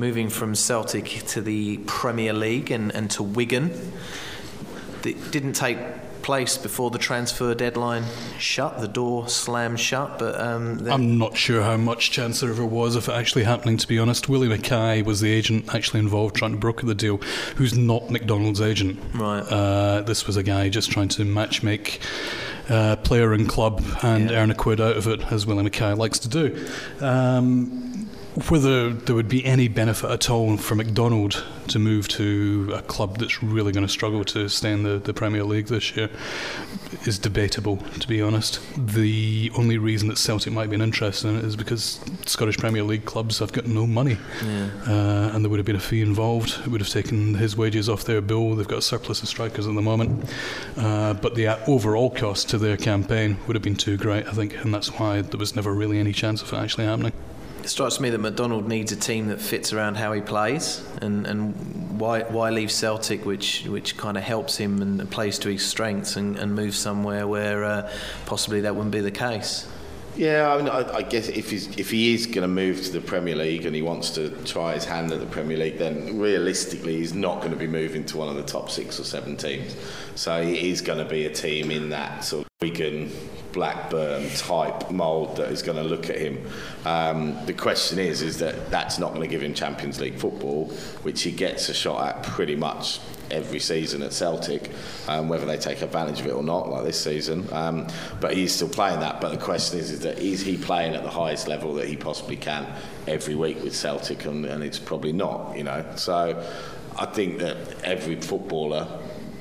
[0.00, 3.70] moving from Celtic to the Premier League and, and to Wigan.
[5.04, 5.78] It didn't take
[6.28, 8.04] place before the transfer deadline
[8.38, 10.18] shut, the door slammed shut.
[10.18, 13.78] But um, I'm not sure how much chance there ever was of it actually happening.
[13.78, 17.16] To be honest, Willie McKay was the agent actually involved trying to broker the deal,
[17.56, 19.00] who's not McDonald's agent.
[19.14, 19.40] Right.
[19.40, 22.00] Uh, this was a guy just trying to match make.
[22.68, 24.42] Uh, player and club and yeah.
[24.42, 26.68] earn a quid out of it, as Willie McKay likes to do.
[27.00, 28.07] Um,
[28.48, 33.18] whether there would be any benefit at all for McDonald to move to a club
[33.18, 36.08] that's really going to struggle to stay in the, the Premier League this year
[37.04, 38.60] is debatable, to be honest.
[38.76, 43.04] The only reason that Celtic might be interested in it is because Scottish Premier League
[43.04, 44.70] clubs have got no money, yeah.
[44.86, 46.58] uh, and there would have been a fee involved.
[46.60, 48.54] It would have taken his wages off their bill.
[48.54, 50.30] They've got a surplus of strikers at the moment,
[50.76, 54.64] uh, but the overall cost to their campaign would have been too great, I think,
[54.64, 57.12] and that's why there was never really any chance of it actually happening.
[57.68, 62.00] Strikes me that McDonald needs a team that fits around how he plays, and, and
[62.00, 66.16] why why leave Celtic, which which kind of helps him and plays to his strengths,
[66.16, 67.92] and, and move somewhere where uh,
[68.24, 69.68] possibly that wouldn't be the case.
[70.16, 72.90] Yeah, I, mean, I, I guess if he's, if he is going to move to
[72.90, 76.18] the Premier League and he wants to try his hand at the Premier League, then
[76.18, 79.36] realistically he's not going to be moving to one of the top six or seven
[79.36, 79.76] teams.
[80.16, 83.12] So he is going to be a team in that sort of Wigan,
[83.52, 86.44] Blackburn type mould that is going to look at him.
[86.84, 90.66] Um, the question is, is that that's not going to give him Champions League football,
[91.02, 94.70] which he gets a shot at pretty much every season at Celtic,
[95.06, 97.46] um, whether they take advantage of it or not, like this season.
[97.52, 97.86] Um,
[98.20, 99.20] but he's still playing that.
[99.20, 101.96] But the question is, is that is he playing at the highest level that he
[101.96, 102.66] possibly can
[103.06, 104.24] every week with Celtic?
[104.24, 105.84] And, and it's probably not, you know.
[105.96, 106.42] So
[106.98, 108.86] I think that every footballer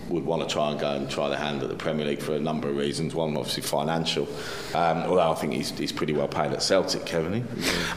[0.09, 2.33] would want to try and go and try the hand at the Premier League for
[2.35, 3.15] a number of reasons.
[3.15, 4.27] One, obviously, financial.
[4.75, 7.47] Um, although I think he's, he's pretty well paid at Celtic, Kevin.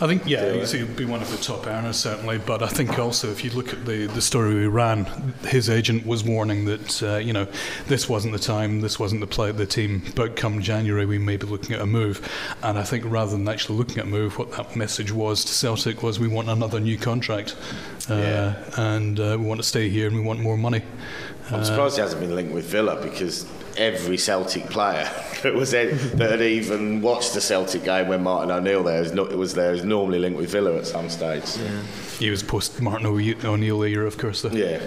[0.00, 2.38] I think, yeah, he'll be one of the top earners, certainly.
[2.38, 5.04] But I think also, if you look at the, the story we ran,
[5.46, 7.46] his agent was warning that, uh, you know,
[7.86, 11.18] this wasn't the time, this wasn't the play, of the team, but come January, we
[11.18, 12.26] may be looking at a move.
[12.62, 15.52] And I think rather than actually looking at a move, what that message was to
[15.52, 17.56] Celtic was we want another new contract.
[18.08, 18.70] Uh, yeah.
[18.76, 20.82] And uh, we want to stay here and we want more money.
[21.52, 25.08] I'm surprised he hasn't been linked with Villa because every Celtic player
[25.42, 29.54] that was that had even watched the Celtic game when Martin O'Neill there was, was
[29.54, 31.56] there is normally linked with Villa at some stage.
[31.56, 31.82] Yeah.
[32.18, 34.42] He was post Martin O'Neill era, of course.
[34.42, 34.50] Though.
[34.50, 34.80] Yeah.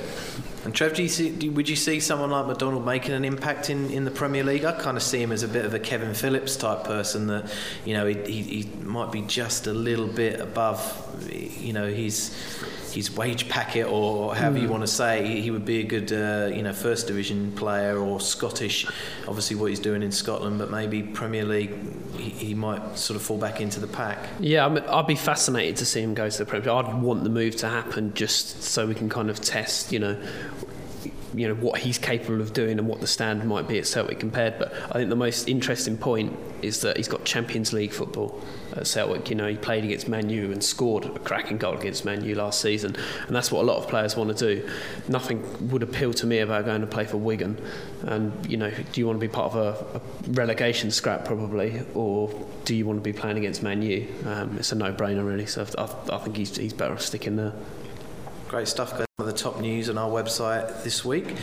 [0.64, 3.70] And Trev, do you see, do, would you see someone like McDonald making an impact
[3.70, 4.64] in, in the Premier League?
[4.64, 7.54] I kind of see him as a bit of a Kevin Phillips type person that,
[7.84, 12.34] you know, he, he, he might be just a little bit above, you know, he's
[12.94, 14.62] his wage packet or however mm.
[14.62, 14.74] you hmm.
[14.74, 18.20] want to say, he would be a good uh, you know first division player or
[18.20, 18.86] Scottish.
[19.28, 21.76] Obviously, what he's doing in Scotland, but maybe Premier League,
[22.16, 24.30] he, he might sort of fall back into the pack.
[24.40, 26.70] Yeah, i would be fascinated to see him go to the Premier.
[26.70, 30.22] I'd want the move to happen just so we can kind of test, you know,
[31.34, 34.20] you know what he's capable of doing and what the standard might be at Celtic
[34.20, 34.60] compared.
[34.60, 38.40] But I think the most interesting point is that he's got Champions League football
[38.78, 39.30] at.
[39.30, 42.36] You know, he played against Man U and scored a cracking goal against Man U
[42.36, 42.96] last season,
[43.28, 44.70] and that's what a lot of players want to do.
[45.08, 47.62] Nothing would appeal to me about going to play for Wigan.
[48.04, 51.82] And you know, do you want to be part of a, a relegation scrap probably,
[51.94, 52.32] or
[52.66, 54.08] do you want to be playing against Man U?
[54.26, 55.46] Um, it's a no-brainer really.
[55.46, 57.54] So I, I think he's, he's better off sticking there.
[58.48, 58.98] Great stuff.
[58.98, 61.36] Go the top news on our website this week.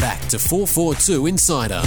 [0.00, 1.82] Back to 442 Insider.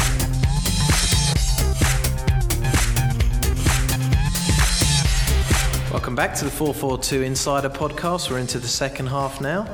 [6.00, 8.32] Welcome back to the 442 Insider podcast.
[8.32, 9.68] We're into the second half now.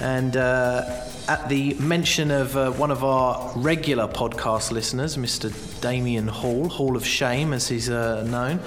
[0.00, 5.50] And uh, at the mention of uh, one of our regular podcast listeners, Mr.
[5.80, 8.60] Damien Hall, Hall of Shame as he's uh, known,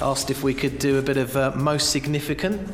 [0.00, 2.70] asked if we could do a bit of uh, most significant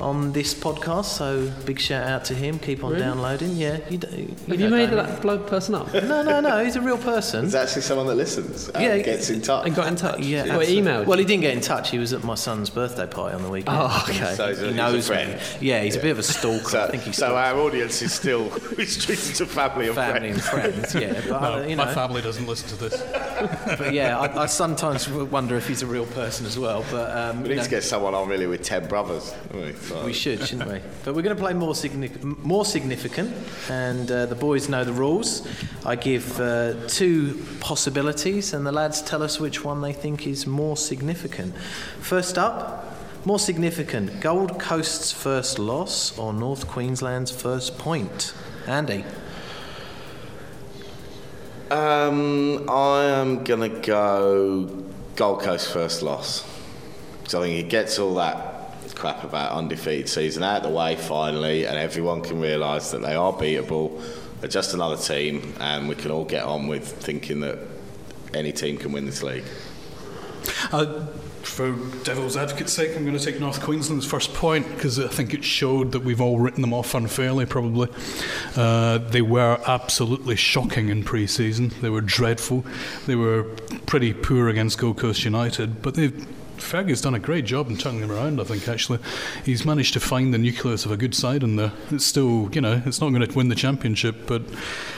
[0.00, 1.04] on this podcast.
[1.06, 2.58] So big shout out to him.
[2.58, 3.02] Keep on Really?
[3.02, 3.56] downloading.
[3.56, 3.78] Yeah.
[3.88, 5.92] You, d- you Have know you made that bloke person up?
[5.92, 6.64] No, no, no.
[6.64, 7.42] He's a real person.
[7.42, 9.66] There's actually someone that listens and Yeah, gets in touch.
[9.66, 10.20] And got in touch?
[10.20, 10.90] Yeah, Well, absolutely.
[10.90, 11.06] emailed.
[11.06, 11.90] Well, he didn't get in touch.
[11.90, 13.76] He was at my son's birthday party on the weekend.
[13.80, 14.34] Oh, okay.
[14.34, 15.32] So he's he he's a knows friend.
[15.34, 15.40] me.
[15.68, 16.78] Yeah, he's a bit of a stalker.
[16.78, 20.92] I think he's so our audience is still restricted to family and family and friends.
[20.92, 20.94] friends.
[20.94, 23.00] Yeah, but No, I, you my family doesn't listen to this.
[23.78, 26.84] But yeah, I, I sometimes wonder if he's a real person as well.
[26.90, 29.34] But um, We need know, to get someone on really with ten brothers.
[29.52, 29.72] we?
[29.74, 30.80] So- we should, shouldn't we?
[31.04, 33.34] But we're going to play more, signi- more significant,
[33.68, 35.46] and uh, the boys know the rules.
[35.84, 40.46] I give uh, two possibilities, and the lads tell us which one they think is
[40.46, 41.54] more significant.
[42.00, 48.34] First up, more significant: Gold Coast's first loss or North Queensland's first point.
[48.66, 49.04] Andy.
[51.70, 54.64] Um, I am gonna go
[55.14, 56.44] Gold Coast first loss
[57.18, 60.96] because I think it gets all that crap about undefeated season out of the way
[60.96, 64.02] finally, and everyone can realise that they are beatable.
[64.40, 67.58] They're just another team, and we can all get on with thinking that
[68.34, 69.44] any team can win this league.
[70.72, 71.06] Uh,
[71.42, 71.72] for
[72.04, 75.44] devil's advocate's sake, I'm going to take North Queensland's first point because I think it
[75.44, 77.88] showed that we've all written them off unfairly, probably.
[78.56, 81.72] Uh, they were absolutely shocking in pre season.
[81.80, 82.64] They were dreadful.
[83.06, 83.44] They were
[83.86, 86.26] pretty poor against Gold Coast United, but they've.
[86.60, 88.98] Fergie's done a great job in turning them around, I think, actually.
[89.44, 91.72] He's managed to find the nucleus of a good side in there.
[91.90, 94.42] It's still, you know, it's not going to win the championship, but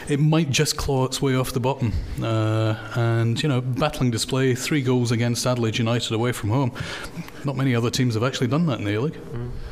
[0.08, 1.92] it might just claw its way off the bottom.
[2.22, 6.72] Uh, and, you know, battling display, three goals against Adelaide United away from home.
[7.44, 9.18] Not many other teams have actually done that in the A-League.
[9.34, 9.71] I-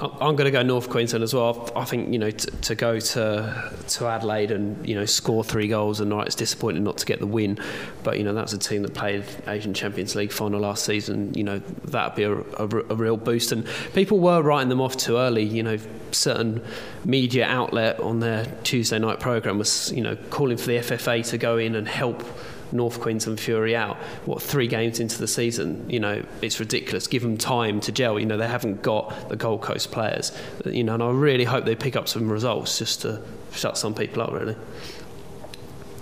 [0.00, 1.70] I'm going to go North Queensland as well.
[1.76, 5.68] I think you know to, to go to to Adelaide and you know score three
[5.68, 7.58] goals and right, it's disappointing not to get the win,
[8.02, 11.34] but you know that's a team that played Asian Champions League final last season.
[11.34, 14.96] You know that'd be a, a, a real boost, and people were writing them off
[14.96, 15.44] too early.
[15.44, 15.78] You know
[16.12, 16.62] certain
[17.04, 21.38] media outlet on their Tuesday night program was you know calling for the FFA to
[21.38, 22.24] go in and help.
[22.72, 23.96] North Queensland Fury out.
[24.24, 25.88] What three games into the season?
[25.88, 27.06] You know, it's ridiculous.
[27.06, 28.18] Give them time to gel.
[28.18, 30.32] You know, they haven't got the Gold Coast players.
[30.64, 33.94] You know, and I really hope they pick up some results just to shut some
[33.94, 34.32] people up.
[34.32, 34.56] Really.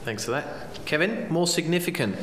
[0.05, 0.47] Thanks for that.
[0.87, 2.17] Kevin, more significant.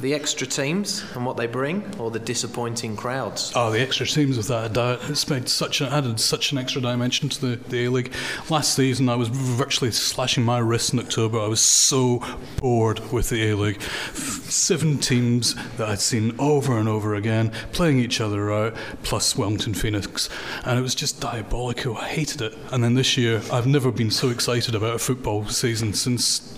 [0.00, 3.52] The extra teams and what they bring, or the disappointing crowds?
[3.56, 5.00] Oh, the extra teams without a doubt.
[5.10, 8.12] It's made such an, added such an extra dimension to the, the A League.
[8.48, 11.40] Last season, I was virtually slashing my wrists in October.
[11.40, 12.22] I was so
[12.58, 13.82] bored with the A League.
[13.82, 19.74] Seven teams that I'd seen over and over again playing each other out, plus Wellington
[19.74, 20.30] Phoenix,
[20.64, 21.96] and it was just diabolical.
[21.96, 22.56] I hated it.
[22.70, 26.56] And then this year, I've never been so excited about a football season since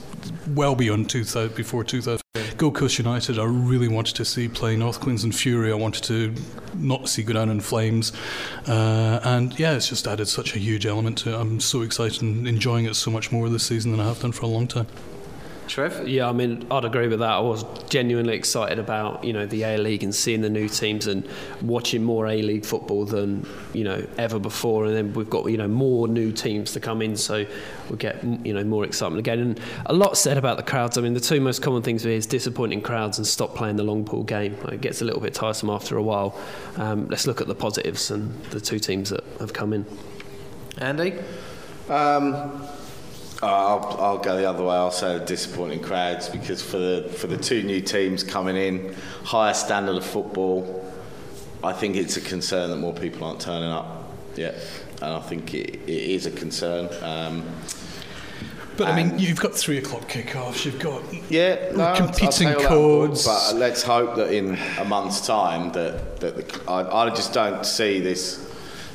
[0.49, 2.21] well beyond 2000, before 2000.
[2.61, 5.73] Gold Coast United, I really wanted to see play North Queensland Fury.
[5.73, 6.35] I wanted to
[6.75, 8.13] not see go down in flames.
[8.69, 11.41] Uh, and yeah, it's just added such a huge element to it.
[11.41, 14.33] I'm so excited and enjoying it so much more this season than I have done
[14.33, 14.89] for a long time.
[15.71, 16.09] Trev?
[16.09, 17.31] Yeah, I mean, I'd agree with that.
[17.31, 21.07] I was genuinely excited about you know the A League and seeing the new teams
[21.07, 21.27] and
[21.63, 24.87] watching more A League football than you know ever before.
[24.87, 27.47] And then we've got you know more new teams to come in, so
[27.89, 29.39] we get you know more excitement again.
[29.39, 30.99] And a lot said about the crowds.
[30.99, 33.85] I mean, the two most common things here is disappointing crowds and stop playing the
[33.85, 34.57] long ball game.
[34.73, 36.37] It gets a little bit tiresome after a while.
[36.79, 39.87] Um, let's look at the positives and the two teams that have come in.
[40.79, 41.15] Andy?
[41.89, 42.67] Um,
[43.43, 44.75] I'll, I'll go the other way.
[44.75, 49.55] I'll say disappointing crowds because for the for the two new teams coming in, higher
[49.55, 50.87] standard of football.
[51.63, 54.11] I think it's a concern that more people aren't turning up.
[54.37, 54.55] Yeah,
[55.03, 56.89] and I think it, it is a concern.
[57.03, 57.45] Um,
[58.77, 60.65] But I mean, you've got three o'clock kickoffs.
[60.65, 63.27] You've got yeah, no, competing codes.
[63.27, 67.65] But let's hope that in a month's time that that the, I, I just don't
[67.67, 68.39] see this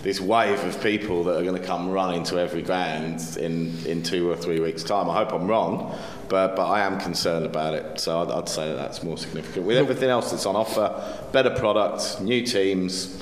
[0.06, 4.04] this wave of people that are going to come running to every ground in, in
[4.04, 5.10] two or three weeks' time.
[5.10, 5.98] I hope I'm wrong,
[6.30, 8.00] but, but I am concerned about it.
[8.00, 9.66] So I'd, I'd say that that's more significant.
[9.66, 13.20] With everything else that's on offer, better products, new teams,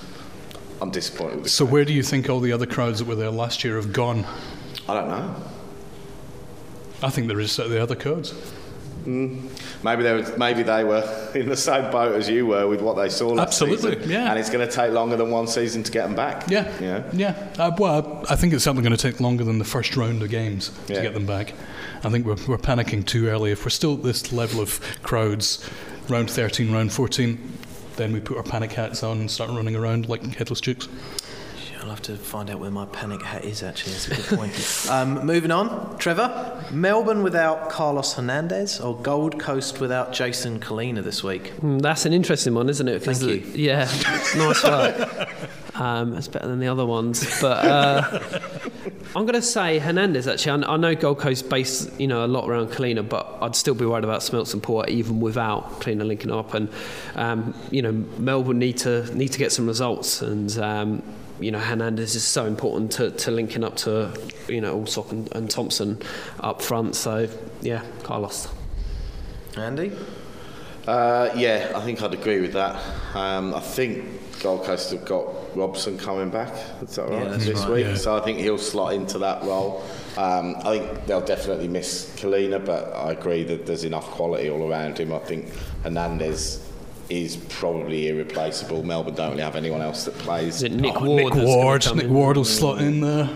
[0.82, 1.50] I'm disappointed.
[1.50, 3.94] so where do you think all the other crowds that were there last year have
[3.94, 4.26] gone?
[4.90, 5.36] I don't know.
[7.02, 8.34] I think there is uh, the other codes.
[9.06, 9.50] Mm.
[9.84, 11.04] Maybe they were, maybe they were
[11.36, 14.10] in the same boat as you were with what they saw last Absolutely, season.
[14.12, 14.30] yeah.
[14.30, 16.50] And it's going to take longer than one season to get them back.
[16.50, 17.48] Yeah, yeah, yeah.
[17.60, 20.30] Uh, well, I think it's certainly going to take longer than the first round of
[20.30, 20.96] games Yeah.
[20.98, 21.54] to get them back.
[22.04, 23.52] I think we're, we're panicking too early.
[23.52, 25.68] If we're still at this level of crowds,
[26.10, 27.52] round 13, round 14,
[27.96, 30.88] then we put our panic hats on and start running around like headless chooks.
[31.84, 33.92] I'll have to find out where my panic hat is, actually.
[33.92, 34.88] That's a good point.
[34.90, 35.98] um, moving on.
[35.98, 41.52] Trevor, Melbourne without Carlos Hernandez or Gold Coast without Jason Culina this week?
[41.60, 43.04] Mm, that's an interesting one, isn't it?
[43.04, 43.84] Thank the- Yeah,
[44.38, 45.30] nice work.
[45.76, 48.20] Um, it's better than the other ones, but uh,
[49.16, 50.28] I'm going to say Hernandez.
[50.28, 53.56] Actually, I, I know Gold Coast based you know a lot around Culina, but I'd
[53.56, 56.54] still be worried about Smeltz and Port even without Culina linking up.
[56.54, 56.70] And
[57.16, 61.04] um, you know Melbourne need to need to get some results, and um,
[61.44, 64.12] you know Hernandez is so important to, to linking up to
[64.48, 66.02] you know Allsopp and, and Thompson
[66.40, 66.96] up front.
[66.96, 67.28] So
[67.62, 68.48] yeah, Carlos.
[69.58, 69.92] Andy?
[70.88, 72.76] Uh, yeah, I think I'd agree with that.
[73.16, 76.52] Um, I think Gold Coast have got Robson coming back.
[76.82, 77.24] Is that right?
[77.24, 77.72] Yeah, that's this right.
[77.72, 77.96] week, Yeah.
[77.96, 79.84] so I think he'll slot into that role.
[80.18, 84.70] Um, I think they'll definitely miss Culina, but I agree that there's enough quality all
[84.70, 85.14] around him.
[85.14, 86.60] I think Hernandez
[87.22, 88.84] is probably irreplaceable.
[88.84, 90.58] Melbourne don't really have anyone else that plays.
[90.58, 91.36] Is it Nick Oh, Ward?
[91.36, 91.96] Nick Ward.
[91.96, 92.14] Nick in?
[92.14, 93.30] Ward will slot in there.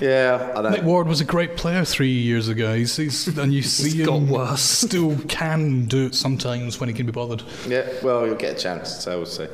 [0.00, 0.72] Yeah, I don't.
[0.72, 2.74] Nick Ward was a great player three years ago.
[2.74, 4.60] He's, he's and you see got him worse.
[4.60, 7.42] still can do it sometimes when he can be bothered.
[7.68, 9.46] Yeah, well, you'll get a chance, so we'll see.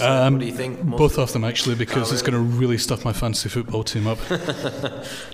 [0.00, 0.82] So Um, what do you think?
[0.82, 4.06] Both of them actually, because Oh, it's going to really stuff my fantasy football team
[4.06, 4.18] up.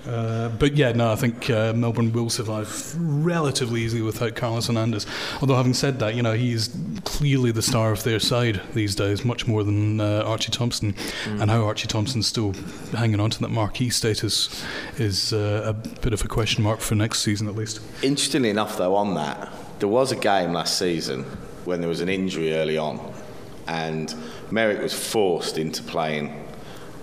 [0.07, 5.05] uh, but yeah, no, I think uh, Melbourne will survive relatively easily without Carlos Hernandez.
[5.41, 6.69] Although having said that, you know he's
[7.03, 10.95] clearly the star of their side these days, much more than uh, Archie Thompson.
[11.25, 12.53] And how Archie Thompson's still
[12.95, 14.63] hanging on to that marquee status
[14.97, 17.79] is uh, a bit of a question mark for next season at least.
[18.03, 19.49] Interestingly enough, though, on that,
[19.79, 21.23] there was a game last season
[21.65, 23.13] when there was an injury early on,
[23.67, 24.13] and
[24.51, 26.45] Merrick was forced into playing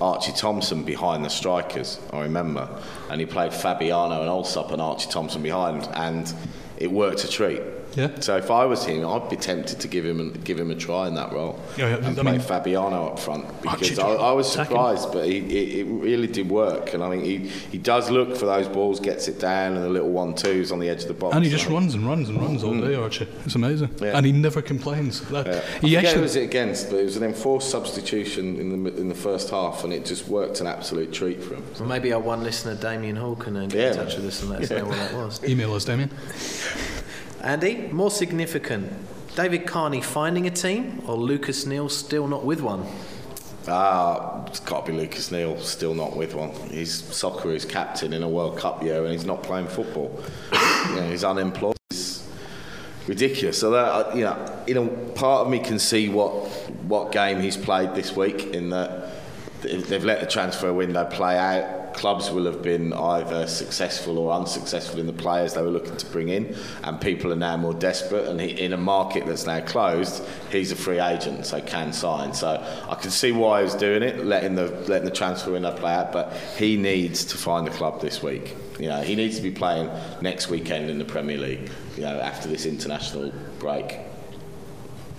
[0.01, 2.69] Archie Thompson behind the strikers, I remember.
[3.11, 6.33] And he played Fabiano and Allsopp and Archie Thompson behind, and
[6.79, 7.61] it worked a treat.
[7.97, 8.19] Yeah.
[8.21, 10.75] So if I was him, I'd be tempted to give him a, give him a
[10.75, 14.09] try in that role Yeah, yeah, and I play mean- Fabiano up front because I,
[14.11, 17.39] I was surprised, but he, it, it really did work, and I think he,
[17.71, 20.79] he does look for those balls, gets it down, and the little one twos on
[20.79, 21.35] the edge of the box.
[21.37, 23.29] And he just runs and runs and runs all day, Archie.
[23.45, 23.91] It's amazing.
[24.01, 24.17] Yeah.
[24.17, 25.21] And he never complains.
[25.31, 25.61] That, Yeah.
[25.81, 29.09] He forget actually was it against, but it was an enforced substitution in the in
[29.09, 31.65] the first half, and it just worked an absolute treat for him.
[31.79, 34.51] Well, maybe our one listener, Damien Hall, can uh, get in touch with us and
[34.51, 35.43] let us know what that was.
[35.45, 36.11] email us, Damien.
[37.45, 38.91] Andy, more significant,
[39.37, 42.87] David Carney finding a team or Lucas Neill still not with one?
[43.69, 46.53] Ah, it's got to be Lucas Neill, still not with one.
[46.71, 50.25] He's Socceroos captain in a World Cup year, and he's not playing football.
[50.89, 51.77] you know, he's unemployed.
[51.91, 52.27] It's
[53.07, 53.59] ridiculous.
[53.61, 56.49] So that uh, you know, you know, part of me can see what
[56.89, 59.11] what game he's played this week in that
[59.61, 61.84] they've let the transfer window play out.
[61.95, 66.07] Clubs will have been either successful or unsuccessful in the players they were looking to
[66.07, 68.27] bring in, and people are now more desperate.
[68.27, 72.35] And he, in a market that's now closed, he's a free agent, so can sign.
[72.35, 75.73] So I can see why he was doing it, letting the letting the transfer window
[75.73, 76.13] play out.
[76.13, 78.57] But he needs to find a club this week.
[78.79, 79.89] You know, he needs to be playing
[80.21, 81.71] next weekend in the Premier League.
[81.97, 83.99] You know, after this international break.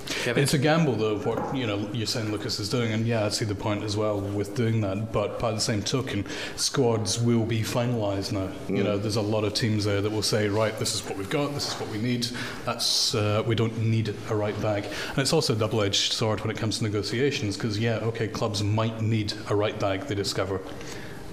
[0.07, 0.43] Kevin?
[0.43, 3.29] It's a gamble, though, what you know you're saying Lucas is doing, and yeah, I
[3.29, 5.11] see the point as well with doing that.
[5.11, 6.25] But by the same token,
[6.55, 8.49] squads will be finalised now.
[8.73, 11.17] You know, there's a lot of teams there that will say, right, this is what
[11.17, 12.27] we've got, this is what we need.
[12.65, 16.51] That's uh, we don't need a right back, and it's also a double-edged sword when
[16.51, 20.07] it comes to negotiations because yeah, okay, clubs might need a right back.
[20.07, 20.61] They discover.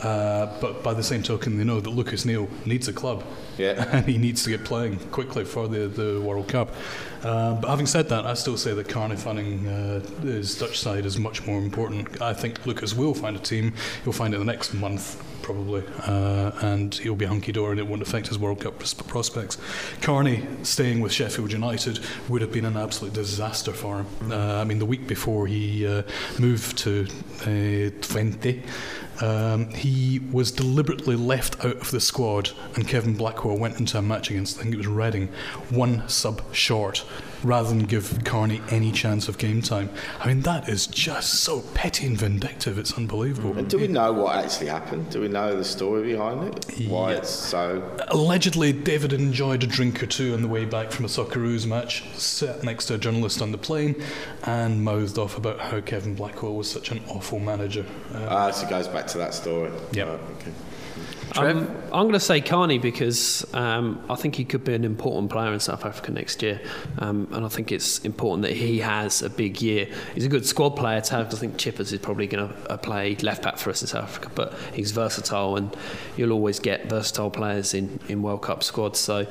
[0.02, 3.24] Uh, but by the same token, they know that Lucas Neill needs a club.
[3.58, 3.88] Yeah.
[3.92, 6.74] and he needs to get playing quickly for the, the World Cup.
[7.22, 11.06] Um, but having said that, I still say that Carney funding uh, his Dutch side
[11.06, 12.20] is much more important.
[12.20, 13.74] I think Lucas will find a team.
[14.02, 15.22] He'll find it in the next month.
[15.42, 19.58] Probably, uh, and he'll be hunky dory, and it won't affect his World Cup prospects.
[20.00, 24.06] Carney staying with Sheffield United would have been an absolute disaster for him.
[24.30, 26.02] Uh, I mean, the week before he uh,
[26.38, 27.06] moved to
[27.42, 28.62] uh, Twente.
[29.20, 34.02] Um, he was deliberately left out of the squad, and Kevin Blackwell went into a
[34.02, 35.28] match against, I think it was Reading,
[35.70, 37.04] one sub short
[37.44, 39.90] rather than give Carney any chance of game time.
[40.20, 42.78] I mean, that is just so petty and vindictive.
[42.78, 43.56] It's unbelievable.
[43.56, 45.10] And do we know what actually happened?
[45.10, 46.88] Do we know the story behind it?
[46.88, 47.18] Why yeah.
[47.18, 47.82] it's so?
[48.08, 52.04] Allegedly, David enjoyed a drink or two on the way back from a Socceroos match,
[52.14, 54.02] sat next to a journalist on the plane,
[54.44, 57.84] and mouthed off about how Kevin Blackwell was such an awful manager.
[58.14, 59.70] Um, ah, so it goes back to that story.
[59.92, 60.04] Yeah.
[60.04, 60.52] Oh, okay.
[61.36, 65.30] Um, I'm going to say Carney because um, I think he could be an important
[65.30, 66.60] player in South Africa next year,
[66.98, 69.88] um, and I think it's important that he has a big year.
[70.14, 71.32] He's a good squad player to have.
[71.32, 74.04] I think Chippers is probably going to uh, play left back for us in South
[74.04, 75.74] Africa, but he's versatile, and
[76.16, 78.98] you'll always get versatile players in, in World Cup squads.
[78.98, 79.26] So,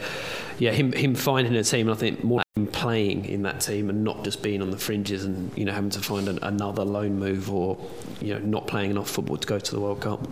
[0.57, 3.89] yeah, him him finding a team, and I think more than playing in that team
[3.89, 6.83] and not just being on the fringes and you know having to find an, another
[6.83, 7.77] loan move or
[8.19, 10.27] you know not playing enough football to go to the World Cup.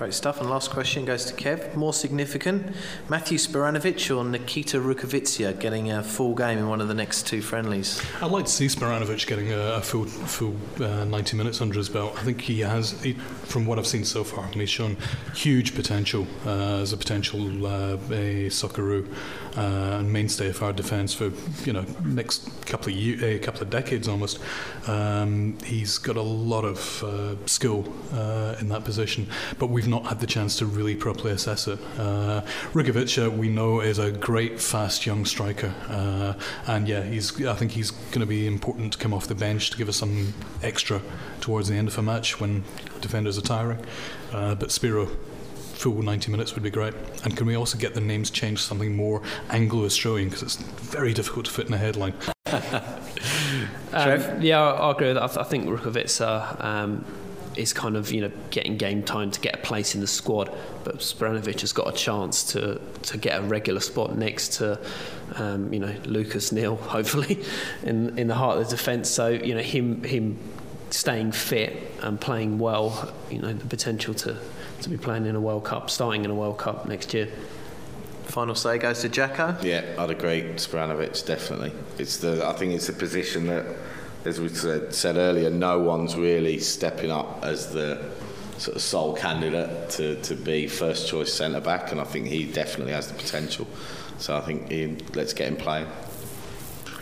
[0.00, 0.40] Great stuff.
[0.40, 1.74] And last question goes to Kev.
[1.74, 2.74] More significant,
[3.10, 7.42] Matthew Spiranovic or Nikita Rukavytsya getting a full game in one of the next two
[7.42, 8.02] friendlies?
[8.22, 12.14] I'd like to see Spiranovic getting a, full full uh, 90 minutes under his belt.
[12.16, 14.96] I think he has, he, from what I've seen so far, he's shown
[15.34, 19.06] huge potential uh, as a potential uh, a Socceroo
[19.56, 21.30] uh, and mainstay of our defence for
[21.66, 24.38] you know next couple of a couple of decades almost.
[24.86, 27.84] Um, he's got a lot of uh, skill
[28.14, 29.28] uh, in that position,
[29.58, 31.78] but we've not had the chance to really properly assess it.
[31.98, 36.34] Uh, Rukavytsya, we know, is a great, fast young striker, uh,
[36.66, 37.44] and yeah, he's.
[37.44, 39.96] I think he's going to be important to come off the bench to give us
[39.96, 40.32] some
[40.62, 41.02] extra
[41.40, 42.64] towards the end of a match when
[43.00, 43.84] defenders are tiring.
[44.32, 45.08] Uh, but Spiro
[45.80, 46.94] full 90 minutes would be great.
[47.24, 51.14] And can we also get the names changed to something more Anglo-Australian because it's very
[51.14, 52.12] difficult to fit in a headline.
[53.92, 55.38] um, yeah, I agree with that.
[55.38, 57.04] I, think Rukavytsya um,
[57.56, 60.54] is kind of you know getting game time to get a place in the squad,
[60.84, 64.78] but Spiranovic has got a chance to to get a regular spot next to
[65.36, 67.44] um, you know Lucas Neill, hopefully,
[67.82, 69.08] in in the heart of the defence.
[69.08, 70.38] So you know him him
[70.90, 74.36] staying fit and playing well, you know the potential to
[74.82, 77.28] to be playing in a World Cup, starting in a World Cup next year.
[78.24, 79.56] Final say goes to Jacko.
[79.60, 80.42] Yeah, I'd agree.
[80.54, 81.72] Spiranovic definitely.
[81.98, 82.46] It's the.
[82.46, 83.66] I think it's a position that,
[84.24, 88.10] as we said, said earlier, no one's really stepping up as the
[88.58, 92.44] sort of sole candidate to, to be first choice centre back, and I think he
[92.44, 93.66] definitely has the potential.
[94.18, 95.86] So I think he, let's get him playing.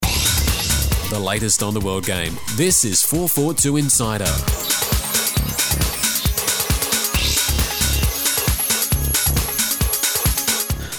[1.10, 2.36] the latest on the world game.
[2.56, 4.26] This is 442 Insider.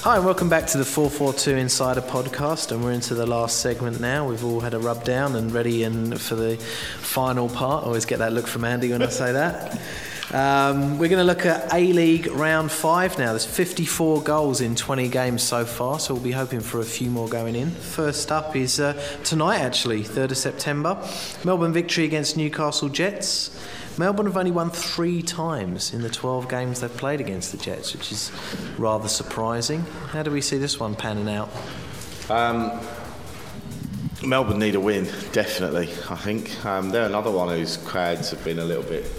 [0.01, 2.71] Hi, and welcome back to the 442 Insider podcast.
[2.71, 4.27] And we're into the last segment now.
[4.27, 7.83] We've all had a rub down and ready and for the final part.
[7.83, 9.79] I always get that look from Andy when I say that.
[10.31, 13.31] Um, we're going to look at A League round five now.
[13.31, 17.09] There's 54 goals in 20 games so far, so we'll be hoping for a few
[17.09, 17.71] more going in.
[17.71, 21.03] First up is uh, tonight, actually, 3rd of September.
[21.43, 23.59] Melbourne victory against Newcastle Jets.
[23.97, 27.93] Melbourne have only won three times in the 12 games they've played against the Jets,
[27.93, 28.31] which is
[28.77, 29.81] rather surprising.
[30.09, 31.49] How do we see this one panning out?
[32.29, 32.79] Um,
[34.23, 35.89] Melbourne need a win, definitely.
[36.07, 39.11] I think um, they're another one whose crowds have been a little bit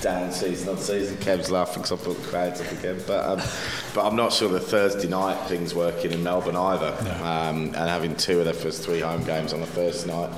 [0.00, 1.16] down season on season.
[1.18, 3.40] Kev's laughing because I put the crowds up again, but um,
[3.94, 6.96] but I'm not sure the Thursday night thing's working in Melbourne either.
[7.04, 7.10] No.
[7.24, 10.30] Um, and having two of their first three home games on a Thursday night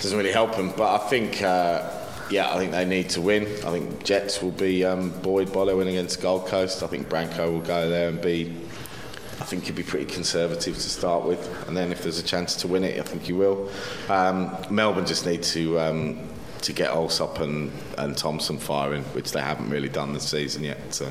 [0.00, 0.72] doesn't really help them.
[0.76, 1.42] But I think.
[1.42, 1.98] Uh,
[2.30, 3.42] yeah, I think they need to win.
[3.42, 6.82] I think Jets will be um, buoyed by their win against Gold Coast.
[6.82, 8.56] I think Branko will go there and be.
[9.38, 12.56] I think he'll be pretty conservative to start with, and then if there's a chance
[12.56, 13.70] to win it, I think he will.
[14.08, 16.28] Um, Melbourne just need to um,
[16.62, 20.78] to get Allsopp and, and Thompson firing, which they haven't really done this season yet.
[20.94, 21.08] So.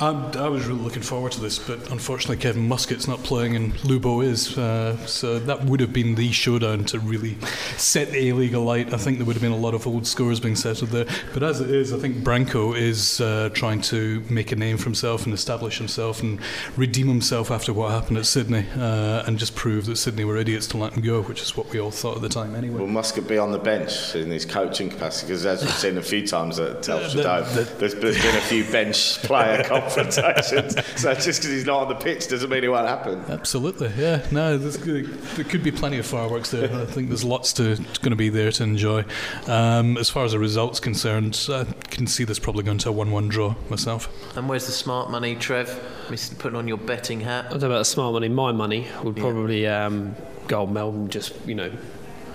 [0.00, 3.72] Um, I was really looking forward to this, but unfortunately, Kevin Muscat's not playing and
[3.74, 4.58] Lubo is.
[4.58, 7.36] Uh, so that would have been the showdown to really
[7.76, 8.92] set the A League alight.
[8.92, 11.06] I think there would have been a lot of old scores being settled there.
[11.32, 14.84] But as it is, I think Branko is uh, trying to make a name for
[14.84, 16.40] himself and establish himself and
[16.76, 20.66] redeem himself after what happened at Sydney uh, and just prove that Sydney were idiots
[20.68, 22.80] to let him go, which is what we all thought at the time anyway.
[22.80, 25.28] Will Muscat be on the bench in his coaching capacity?
[25.28, 27.22] Because as we've seen a few times at Telstra
[27.54, 30.74] Dome, there's been a few bench player confrontations.
[31.00, 33.24] so just because he's not on the pitch doesn't mean it won't happen.
[33.28, 34.26] Absolutely, yeah.
[34.30, 36.72] No, there could be plenty of fireworks there.
[36.74, 39.04] I think there's lots to going to be there to enjoy.
[39.46, 42.92] Um, as far as the results concerned, I can see this probably going to a
[42.92, 44.08] one-one draw myself.
[44.36, 45.80] And where's the smart money, Trev?
[46.38, 47.46] Putting on your betting hat.
[47.46, 48.28] I don't know about the smart money.
[48.28, 49.86] My money would probably yeah.
[49.86, 50.14] um,
[50.48, 51.08] go Melbourne.
[51.08, 51.72] Just you know,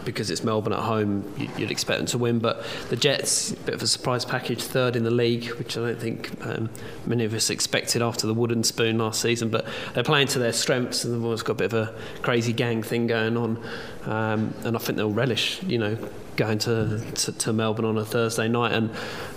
[0.05, 2.39] because it's Melbourne at home, you'd expect them to win.
[2.39, 5.81] But the Jets, a bit of a surprise package, third in the league, which I
[5.81, 6.69] don't think um,
[7.05, 9.49] many of us expected after the wooden spoon last season.
[9.49, 12.53] But they're playing to their strengths, and they've always got a bit of a crazy
[12.53, 13.63] gang thing going on.
[14.05, 15.97] Um, and I think they'll relish, you know,
[16.35, 18.71] going to, to, to, Melbourne on a Thursday night.
[18.71, 18.91] And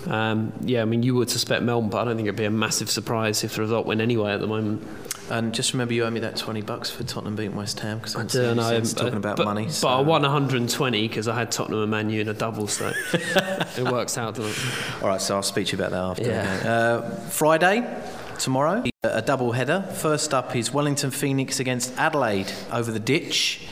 [0.07, 2.51] um, yeah, I mean, you would suspect Melbourne, but I don't think it'd be a
[2.51, 4.87] massive surprise if the result went anyway at the moment.
[5.29, 8.15] And just remember, you owe me that twenty bucks for Tottenham beating West Ham because
[8.15, 8.81] I don't know.
[8.81, 9.87] Talking about but, money, so.
[9.87, 12.91] but I won 120 because I had Tottenham and Man U in a double, so
[13.13, 14.37] it works out.
[14.39, 14.47] All
[15.03, 16.23] right, so I'll speak to you about that after.
[16.23, 16.71] Yeah.
[16.71, 18.03] Uh, Friday,
[18.37, 19.81] tomorrow, a double header.
[19.95, 23.67] First up is Wellington Phoenix against Adelaide over the ditch.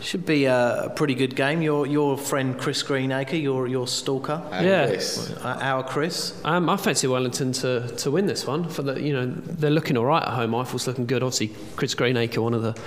[0.00, 1.60] Should be a, pretty good game.
[1.62, 4.42] Your your friend Chris Greenacre, your your stalker.
[4.52, 5.30] yeah, Chris.
[5.30, 6.40] Uh, our Chris.
[6.44, 8.68] Um, I fancy Wellington to, to win this one.
[8.68, 10.52] For the you know they're looking all right at home.
[10.52, 11.22] Ifill's looking good.
[11.22, 12.78] Obviously, Chris Greenacre, one of the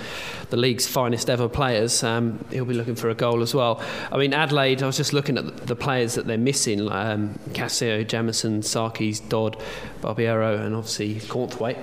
[0.50, 2.02] the league's finest ever players.
[2.02, 3.82] Um, he'll be looking for a goal as well.
[4.10, 4.82] I mean Adelaide.
[4.82, 9.60] I was just looking at the players that they're missing: um, Cassio, Jamieson, Sarkis, Dodd,
[10.00, 11.78] Barbiero, and obviously Cornthwaite.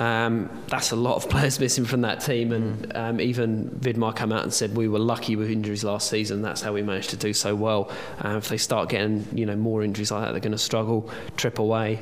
[0.00, 4.32] Um, that's a lot of players missing from that team, and um, even Vidmar came
[4.32, 6.40] out and said said we were lucky with injuries last season.
[6.40, 7.90] That's how we managed to do so well.
[8.20, 11.10] And if they start getting you know more injuries like that, they're going to struggle.
[11.36, 11.98] Trip away.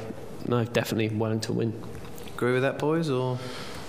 [0.46, 1.82] No, definitely Wellington win.
[2.34, 3.38] Agree with that, boys, or?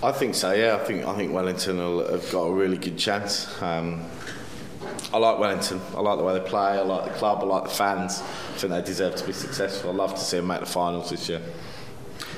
[0.02, 0.54] I think so.
[0.54, 3.62] Yeah, I think I think Wellington will, have got a really good chance.
[3.62, 4.06] Um,
[5.14, 5.82] I like Wellington.
[5.96, 6.80] I like the way they play.
[6.80, 7.40] I like the club.
[7.42, 8.22] I like the fans.
[8.22, 9.90] I think they deserve to be successful.
[9.90, 11.42] I'd love to see them make the finals this year.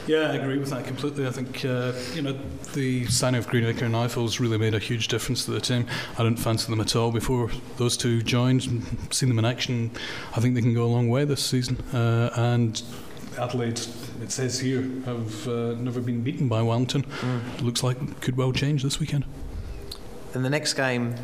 [0.05, 1.25] Yeah, I agree with that completely.
[1.25, 2.37] I think uh, you know
[2.73, 5.87] the signing of Greenacre and Ifill's really made a huge difference to the team.
[6.17, 8.63] I didn't fancy them at all before those two joined.
[9.11, 9.91] Seen them in action,
[10.35, 11.79] I think they can go a long way this season.
[11.93, 12.81] Uh, and
[13.37, 13.79] Adelaide,
[14.21, 17.03] it says here, have uh, never been beaten by Wellington.
[17.03, 17.61] Mm.
[17.61, 19.23] Looks like could well change this weekend.
[20.35, 21.15] In the next game,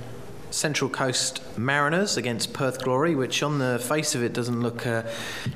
[0.52, 5.04] Central Coast Mariners against Perth Glory, which on the face of it doesn't look uh,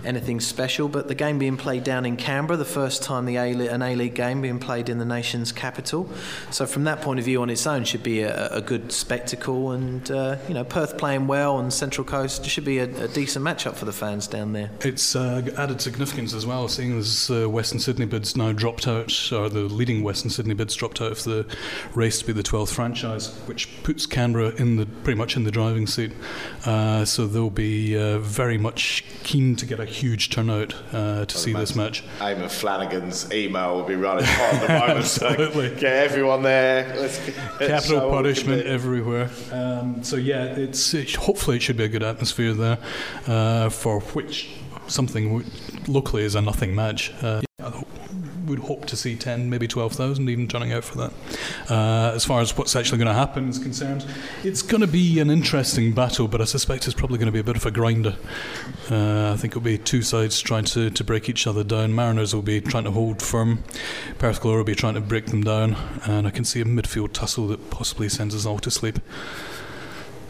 [0.05, 3.67] anything special, but the game being played down in Canberra, the first time the A-
[3.67, 6.09] an A League game being played in the nation's capital.
[6.51, 9.71] So from that point of view, on its own, should be a, a good spectacle,
[9.71, 13.43] and uh, you know Perth playing well and Central Coast should be a, a decent
[13.43, 14.69] matchup for the fans down there.
[14.81, 19.31] It's uh, added significance as well, seeing as uh, Western Sydney bids now dropped out,
[19.31, 21.45] or the leading Western Sydney bids dropped out of the
[21.93, 25.43] race to be the 12th franchise, which puts Canberra in the the pretty much in
[25.43, 26.11] the driving seat.
[26.65, 31.37] Uh, so they'll be uh, very much keen to get a huge turnout uh, to
[31.37, 32.03] see this match.
[32.19, 34.99] Eamon Flanagan's email will be running hot at the moment.
[34.99, 35.69] Absolutely.
[35.69, 36.95] So get everyone there.
[36.95, 37.19] Let's
[37.59, 39.29] Capital punishment everywhere.
[39.51, 42.77] Um, so yeah, it's it, hopefully it should be a good atmosphere there,
[43.27, 44.49] uh, for which
[44.87, 45.45] something
[45.87, 47.11] locally is a nothing match.
[47.21, 47.41] Uh,
[48.45, 51.13] would hope to see 10, maybe 12,000 even turning out for that.
[51.69, 54.05] Uh, as far as what's actually going to happen is concerned,
[54.43, 57.39] it's going to be an interesting battle, but I suspect it's probably going to be
[57.39, 58.15] a bit of a grinder.
[58.89, 61.95] Uh, I think it'll be two sides trying to, to break each other down.
[61.95, 63.63] Mariners will be trying to hold firm,
[64.19, 65.75] Perth Glory will be trying to break them down,
[66.05, 68.99] and I can see a midfield tussle that possibly sends us all to sleep.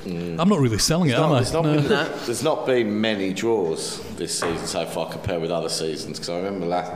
[0.05, 0.37] Mm.
[0.37, 1.35] I'm not really selling it, not, am I?
[1.35, 1.75] There's not, no.
[1.75, 6.19] been, there's not been many draws this season so far compared with other seasons.
[6.19, 6.91] Because I remember last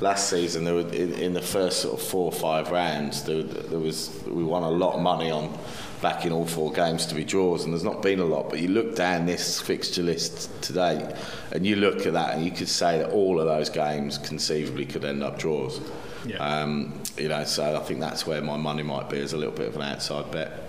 [0.00, 3.42] last season, there were in, in, the first sort of four or five rounds, there,
[3.42, 5.56] there, was we won a lot of money on
[6.02, 8.50] backing all four games to be draws, and there's not been a lot.
[8.50, 11.14] But you look down this fixture list today,
[11.52, 14.86] and you look at that, and you could say that all of those games conceivably
[14.86, 15.80] could end up draws.
[16.26, 16.36] Yeah.
[16.38, 19.54] Um, you know, so I think that's where my money might be as a little
[19.54, 20.65] bit of an outside bet.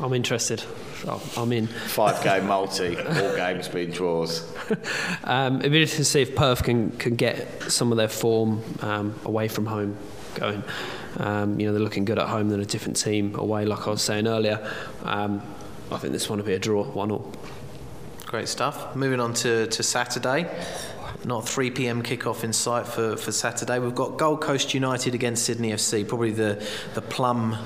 [0.00, 0.62] I'm interested.
[1.36, 1.66] I'm in.
[1.66, 4.50] Five game multi, all games being draws.
[5.24, 8.62] um, it'd be interesting to see if Perth can, can get some of their form
[8.80, 9.96] um, away from home
[10.34, 10.62] going.
[11.18, 13.90] Um, you know, they're looking good at home than a different team away, like I
[13.90, 14.66] was saying earlier.
[15.02, 15.42] Um,
[15.90, 17.32] I think this one will be a draw, 1 all.
[18.26, 18.96] Great stuff.
[18.96, 20.48] Moving on to, to Saturday.
[21.24, 22.02] Not 3 p.m.
[22.02, 23.78] kickoff in sight for, for Saturday.
[23.78, 27.58] We've got Gold Coast United against Sydney FC, probably the, the plum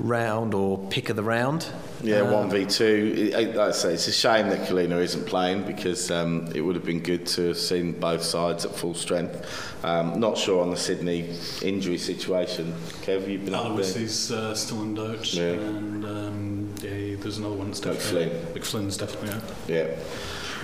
[0.00, 1.66] round or pick of the round.
[2.02, 3.30] Yeah, um, one v two.
[3.34, 6.84] Like I say, it's a shame that Culina isn't playing because um, it would have
[6.84, 9.46] been good to have seen both sides at full strength.
[9.84, 12.72] Um, not sure on the Sydney injury situation.
[13.02, 15.42] Kev, you've been Aloisi is uh, still in doubt, yeah.
[15.50, 18.86] and um, yeah, there's another one that's definitely McFlynn.
[18.86, 19.42] McFlynn's definitely out.
[19.68, 19.96] Yeah.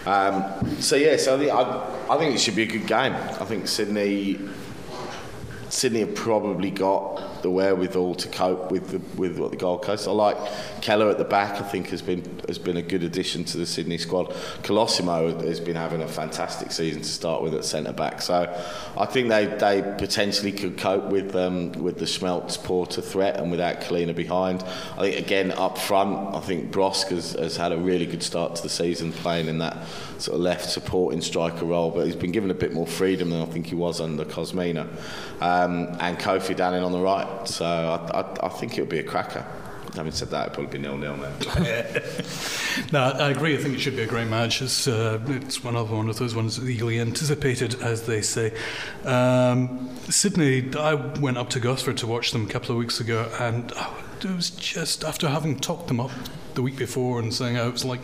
[0.07, 3.13] Um, so yeah, so I I, I think it should be a good game.
[3.13, 4.39] I think Sydney
[5.69, 10.09] Sydney have probably got the wherewithal to cope with the, with what the Gold Coast.
[10.09, 10.37] I like
[10.81, 11.61] Keller at the back.
[11.61, 14.31] I think has been has been a good addition to the Sydney squad.
[14.65, 18.21] Colosimo has been having a fantastic season to start with at centre back.
[18.21, 18.53] So
[18.97, 23.53] I think they, they potentially could cope with um, with the Smeltz Porter threat and
[23.53, 24.65] without Culina behind.
[24.97, 28.57] I think again up front, I think Brosque has, has had a really good start
[28.57, 29.87] to the season playing in that
[30.19, 33.41] sort of left supporting striker role, but he's been given a bit more freedom than
[33.41, 34.89] I think he was under Kosmina.
[35.41, 37.27] Um, and Kofi Danning on the right.
[37.45, 39.47] So I, I, I think it would be a cracker.
[39.95, 41.33] Having said that, it'd probably be nil-nil now.
[42.93, 43.55] no, I agree.
[43.55, 44.61] I think it should be a great match.
[44.61, 48.53] It's, uh, it's one of one of those ones eagerly anticipated, as they say.
[49.05, 53.31] Um, Sydney, I went up to Gosford to watch them a couple of weeks ago,
[53.41, 56.11] and oh, it was just after having talked them up
[56.57, 58.01] the week before and saying oh, it was like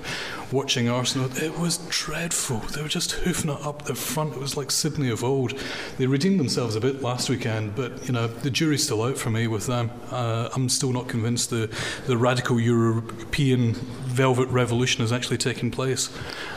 [0.52, 1.28] watching Arsenal.
[1.36, 2.58] It was dreadful.
[2.58, 4.34] They were just hoofing it up the front.
[4.34, 5.58] It was like Sydney of old.
[5.98, 9.30] They redeemed themselves a bit last weekend, but you know the jury's still out for
[9.30, 9.90] me with them.
[10.10, 11.74] Uh, I'm still not convinced the
[12.06, 16.10] the radical European velvet revolution has actually taken place.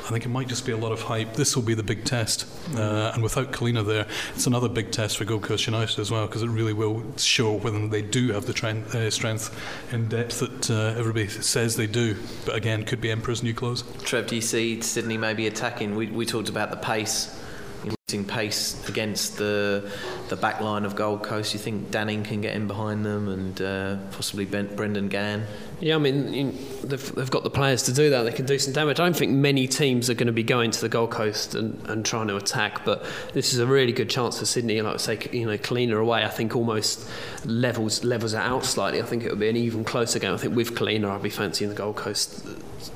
[0.06, 1.34] I think it might just be a lot of hype.
[1.34, 2.46] This will be the big test,
[2.76, 6.28] uh, and without Culina there, it's another big test for Gold Coast United as well
[6.28, 10.70] because it really will show whether they do have the uh, strength and depth that
[10.70, 12.16] uh, everybody says they do.
[12.46, 13.84] But again, could be Emperor's new clothes.
[14.04, 15.96] Trev, do you see Sydney maybe attacking?
[15.96, 17.42] We, we talked about the pace
[18.16, 19.92] losing pace against the
[20.30, 21.54] the back line of Gold Coast.
[21.54, 25.46] You think Danning can get in behind them and uh, possibly ben, Brendan Gan?
[25.80, 26.52] Yeah, I mean you
[26.84, 28.24] they've, they've got the players to do that.
[28.24, 29.00] They can do some damage.
[29.00, 31.82] I don't think many teams are going to be going to the Gold Coast and,
[31.90, 34.82] and trying to attack, but this is a really good chance for Sydney.
[34.82, 36.24] Like I say, you know, Culina away.
[36.24, 37.10] I think almost
[37.46, 39.02] levels levels it out slightly.
[39.02, 40.34] I think it would be an even closer game.
[40.34, 42.46] I think with Culina, I'd be fancying the Gold Coast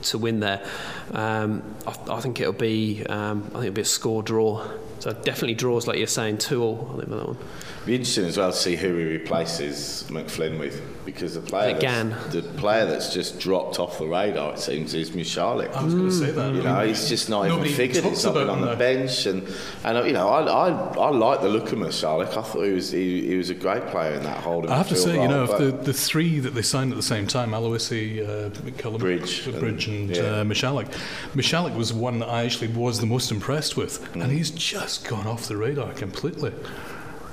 [0.03, 0.65] to win there.
[1.11, 4.67] Um, I, I, think it'll be um, I think it'll be a score draw.
[4.99, 6.91] So definitely draws, like you're saying, two all.
[6.93, 7.37] I think that one.
[7.85, 12.33] Be interesting as well to see who he replaces McFlynn with, because the player, that's,
[12.33, 15.73] the player that's just dropped off the radar, it seems, is Michalek.
[15.73, 16.53] I was going to say that.
[16.53, 18.03] You know, he's just not even figured.
[18.03, 19.47] He's not been on the bench, and
[19.85, 22.27] and you know, I I, I like the look of Michalek.
[22.37, 24.69] I thought he was he, he was a great player in that holding.
[24.69, 27.01] I have to say, role, you know, the the three that they signed at the
[27.01, 28.49] same time, Aloisi, uh,
[28.97, 30.23] Bridge, Bridge, and, and yeah.
[30.23, 30.91] uh, Michalek.
[31.33, 34.21] Michalek was one that I actually was the most impressed with, mm.
[34.21, 36.53] and he's just gone off the radar completely.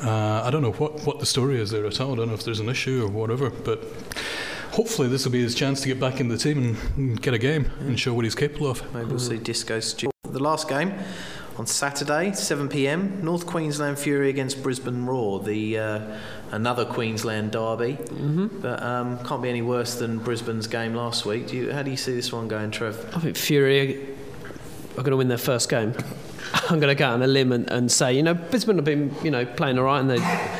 [0.02, 2.12] Uh, I don't know what, what the story is there at all.
[2.12, 3.82] I don't know if there's an issue or whatever, but
[4.72, 7.38] hopefully this will be his chance to get back in the team and get a
[7.38, 8.94] game and show what he's capable of.
[8.94, 10.10] Maybe we'll see Disco Stu.
[10.24, 10.92] The last game
[11.56, 13.24] on Saturday, 7 p.m.
[13.24, 16.18] North Queensland Fury against Brisbane Roar, the uh,
[16.50, 17.94] another Queensland derby.
[17.94, 18.60] Mm-hmm.
[18.60, 21.48] But um, can't be any worse than Brisbane's game last week.
[21.48, 23.14] Do you, how do you see this one going, Trev?
[23.16, 24.14] I think Fury
[24.92, 25.94] are going to win their first game.
[26.54, 29.14] I'm going to go on a limb and, and, say, you know, Brisbane have been,
[29.22, 30.50] you know, playing all right and they,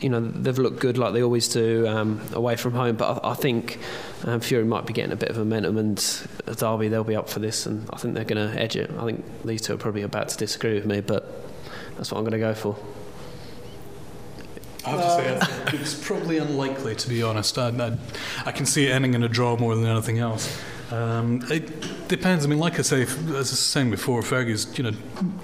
[0.00, 2.96] you know, they've looked good like they always do um, away from home.
[2.96, 3.78] But I, I think
[4.24, 6.26] um, Fury might be getting a bit of momentum, and
[6.56, 8.90] Derby they'll be up for this, and I think they're going to edge it.
[8.98, 11.44] I think these two are probably about to disagree with me, but
[11.96, 12.76] that's what I'm going to go for.
[14.84, 17.58] I have to say, it's probably unlikely, to be honest.
[17.58, 17.98] I, I,
[18.44, 20.62] I can see it ending in a draw more than anything else.
[20.90, 22.44] Um, it depends.
[22.44, 24.92] I mean, like I say, as I was saying before, Fergie's you know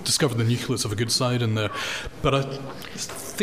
[0.05, 1.71] discovered the nucleus of a good side in there,
[2.23, 2.43] but I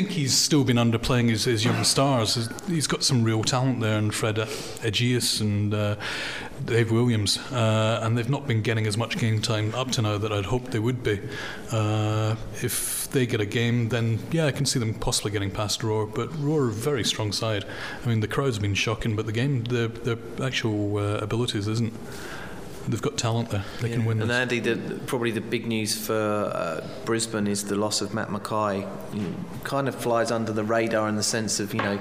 [0.02, 2.50] think he's still been underplaying his, his young stars.
[2.68, 5.98] He's got some real talent there, and Fred Agius and uh,
[6.64, 10.18] Dave Williams, uh, and they've not been getting as much game time up to now
[10.18, 11.20] that I'd hoped they would be.
[11.70, 15.84] Uh, if they get a game, then yeah, I can see them possibly getting past
[15.84, 16.06] Roar.
[16.06, 17.66] But Roar are a very strong side.
[18.02, 21.94] I mean, the crowd's been shocking, but the game, their their actual uh, abilities isn't
[22.90, 23.64] they've got talent there.
[23.82, 23.96] They yeah.
[23.96, 24.22] can win.
[24.22, 28.30] And Andy, the, probably the big news for uh, Brisbane is the loss of Matt
[28.30, 28.88] McKay.
[29.14, 29.26] He
[29.64, 32.00] kind of flies under the radar in the sense of you know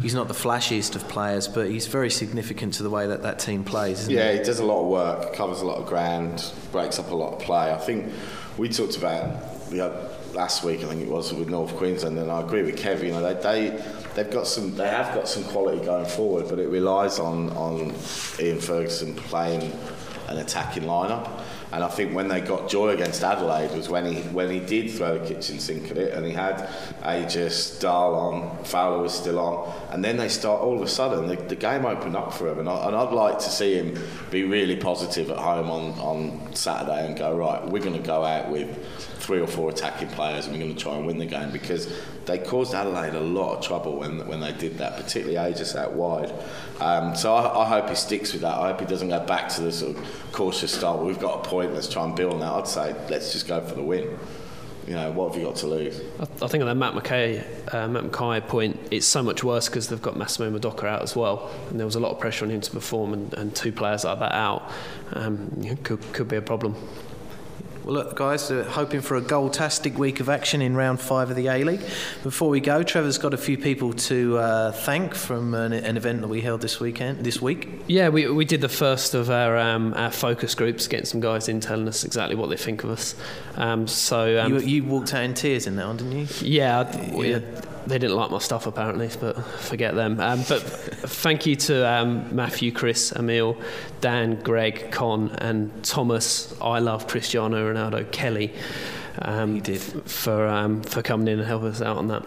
[0.00, 3.38] he's not the flashiest of players, but he's very significant to the way that that
[3.38, 4.08] team plays.
[4.08, 4.38] yeah, he?
[4.38, 7.34] he does a lot of work, covers a lot of ground, breaks up a lot
[7.34, 7.72] of play.
[7.72, 8.12] I think
[8.56, 10.82] we talked about you know, last week.
[10.82, 13.08] I think it was with North Queensland, and I agree with Kevin.
[13.08, 13.84] You know, they, they
[14.14, 17.94] they've got some, they have got some quality going forward, but it relies on on
[18.40, 19.72] Ian Ferguson playing
[20.30, 21.28] an attacking lineup.
[21.72, 24.90] And I think when they got joy against Adelaide was when he when he did
[24.90, 26.68] throw the kitchen sink at it, and he had
[27.02, 31.28] Agius, Dahl on, Fowler was still on, and then they start all of a sudden
[31.28, 33.96] the, the game opened up for him, and, I, and I'd like to see him
[34.30, 38.24] be really positive at home on on Saturday and go right, we're going to go
[38.24, 38.68] out with
[39.20, 41.92] three or four attacking players and we're going to try and win the game because
[42.26, 45.92] they caused Adelaide a lot of trouble when when they did that, particularly Agius out
[45.92, 46.32] wide.
[46.80, 48.54] Um, so I, I, hope he sticks with that.
[48.54, 51.04] I hope he doesn't go back to the sort of cautious style.
[51.04, 51.74] We've got a point.
[51.74, 52.52] Let's try and build that.
[52.52, 54.18] I'd say let's just go for the win.
[54.86, 56.00] You know, what have you got to lose?
[56.18, 57.44] I, I think on that Matt McKay,
[57.74, 61.14] uh, Matt McKay point, it's so much worse because they've got Massimo Murdocca out as
[61.14, 63.72] well, and there was a lot of pressure on him to perform, and, and two
[63.72, 64.70] players like that out
[65.12, 66.74] um, could could be a problem.
[67.84, 71.36] Well, look, guys, uh, hoping for a goal-tastic week of action in round five of
[71.36, 71.80] the A League.
[72.22, 76.20] Before we go, Trevor's got a few people to uh, thank from an, an, event
[76.20, 77.24] that we held this weekend.
[77.24, 77.68] This week.
[77.86, 81.48] Yeah, we, we did the first of our um, our focus groups, getting some guys
[81.48, 83.14] in telling us exactly what they think of us.
[83.56, 86.26] Um, so um, you, you, walked out in tears in that one, didn't you?
[86.42, 87.40] Yeah, yeah
[87.86, 90.20] they didn't like my stuff apparently, but forget them.
[90.20, 93.56] Um, but thank you to um, Matthew, Chris, Emil,
[94.00, 96.54] Dan, Greg, Con, and Thomas.
[96.60, 98.52] I love Cristiano Ronaldo, Kelly.
[99.22, 102.24] Um, he did for um, for coming in and helping us out on that.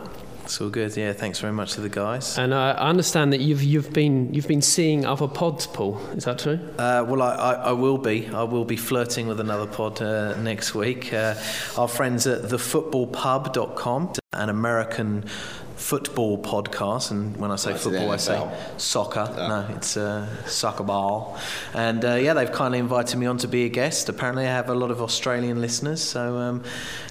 [0.54, 0.96] It's all good.
[0.96, 2.38] Yeah, thanks very much to the guys.
[2.38, 5.98] And uh, I understand that you've you've been you've been seeing other pods, Paul.
[6.16, 6.60] Is that true?
[6.78, 8.28] Uh, well, I, I, I, will be.
[8.28, 11.12] I will be flirting with another pod uh, next week.
[11.12, 11.34] Uh,
[11.76, 15.26] our friends at thefootballpub.com, an American
[15.84, 18.42] football podcast, and when I say football, I say
[18.78, 19.28] soccer.
[19.30, 19.48] Oh.
[19.48, 21.38] No, it's uh, soccer ball.
[21.74, 24.08] And uh, yeah, they've kindly invited me on to be a guest.
[24.08, 26.64] Apparently, I have a lot of Australian listeners, so um,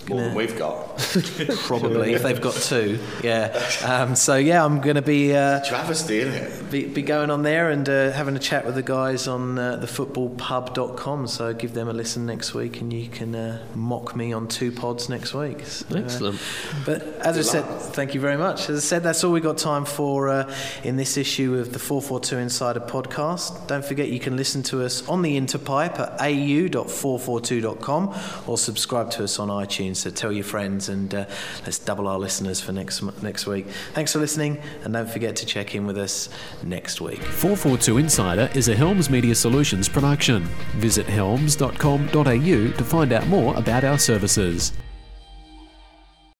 [0.08, 0.98] more than we've got.
[1.66, 2.98] probably if they've got two.
[3.22, 3.52] Yeah.
[3.84, 6.70] Um, so yeah, I'm going to be uh, travesty, isn't it?
[6.70, 9.80] Be, be, going on there and uh, having a chat with the guys on uh,
[9.82, 11.26] thefootballpub.com.
[11.26, 14.72] So give them a listen next week, and you can uh, mock me on two
[14.72, 15.64] pods next week.
[15.66, 16.40] So, uh, Excellent.
[16.86, 17.64] but as Good I said,
[17.94, 18.61] thank you very much.
[18.68, 20.54] As I said, that's all we've got time for uh,
[20.84, 23.66] in this issue of the 442 Insider podcast.
[23.66, 28.14] Don't forget you can listen to us on the Interpipe at au.442.com
[28.46, 29.96] or subscribe to us on iTunes.
[29.96, 31.26] So tell your friends and uh,
[31.64, 33.66] let's double our listeners for next next week.
[33.94, 36.28] Thanks for listening, and don't forget to check in with us
[36.62, 37.20] next week.
[37.20, 40.44] 442 Insider is a Helms Media Solutions production.
[40.76, 44.72] Visit helms.com.au to find out more about our services.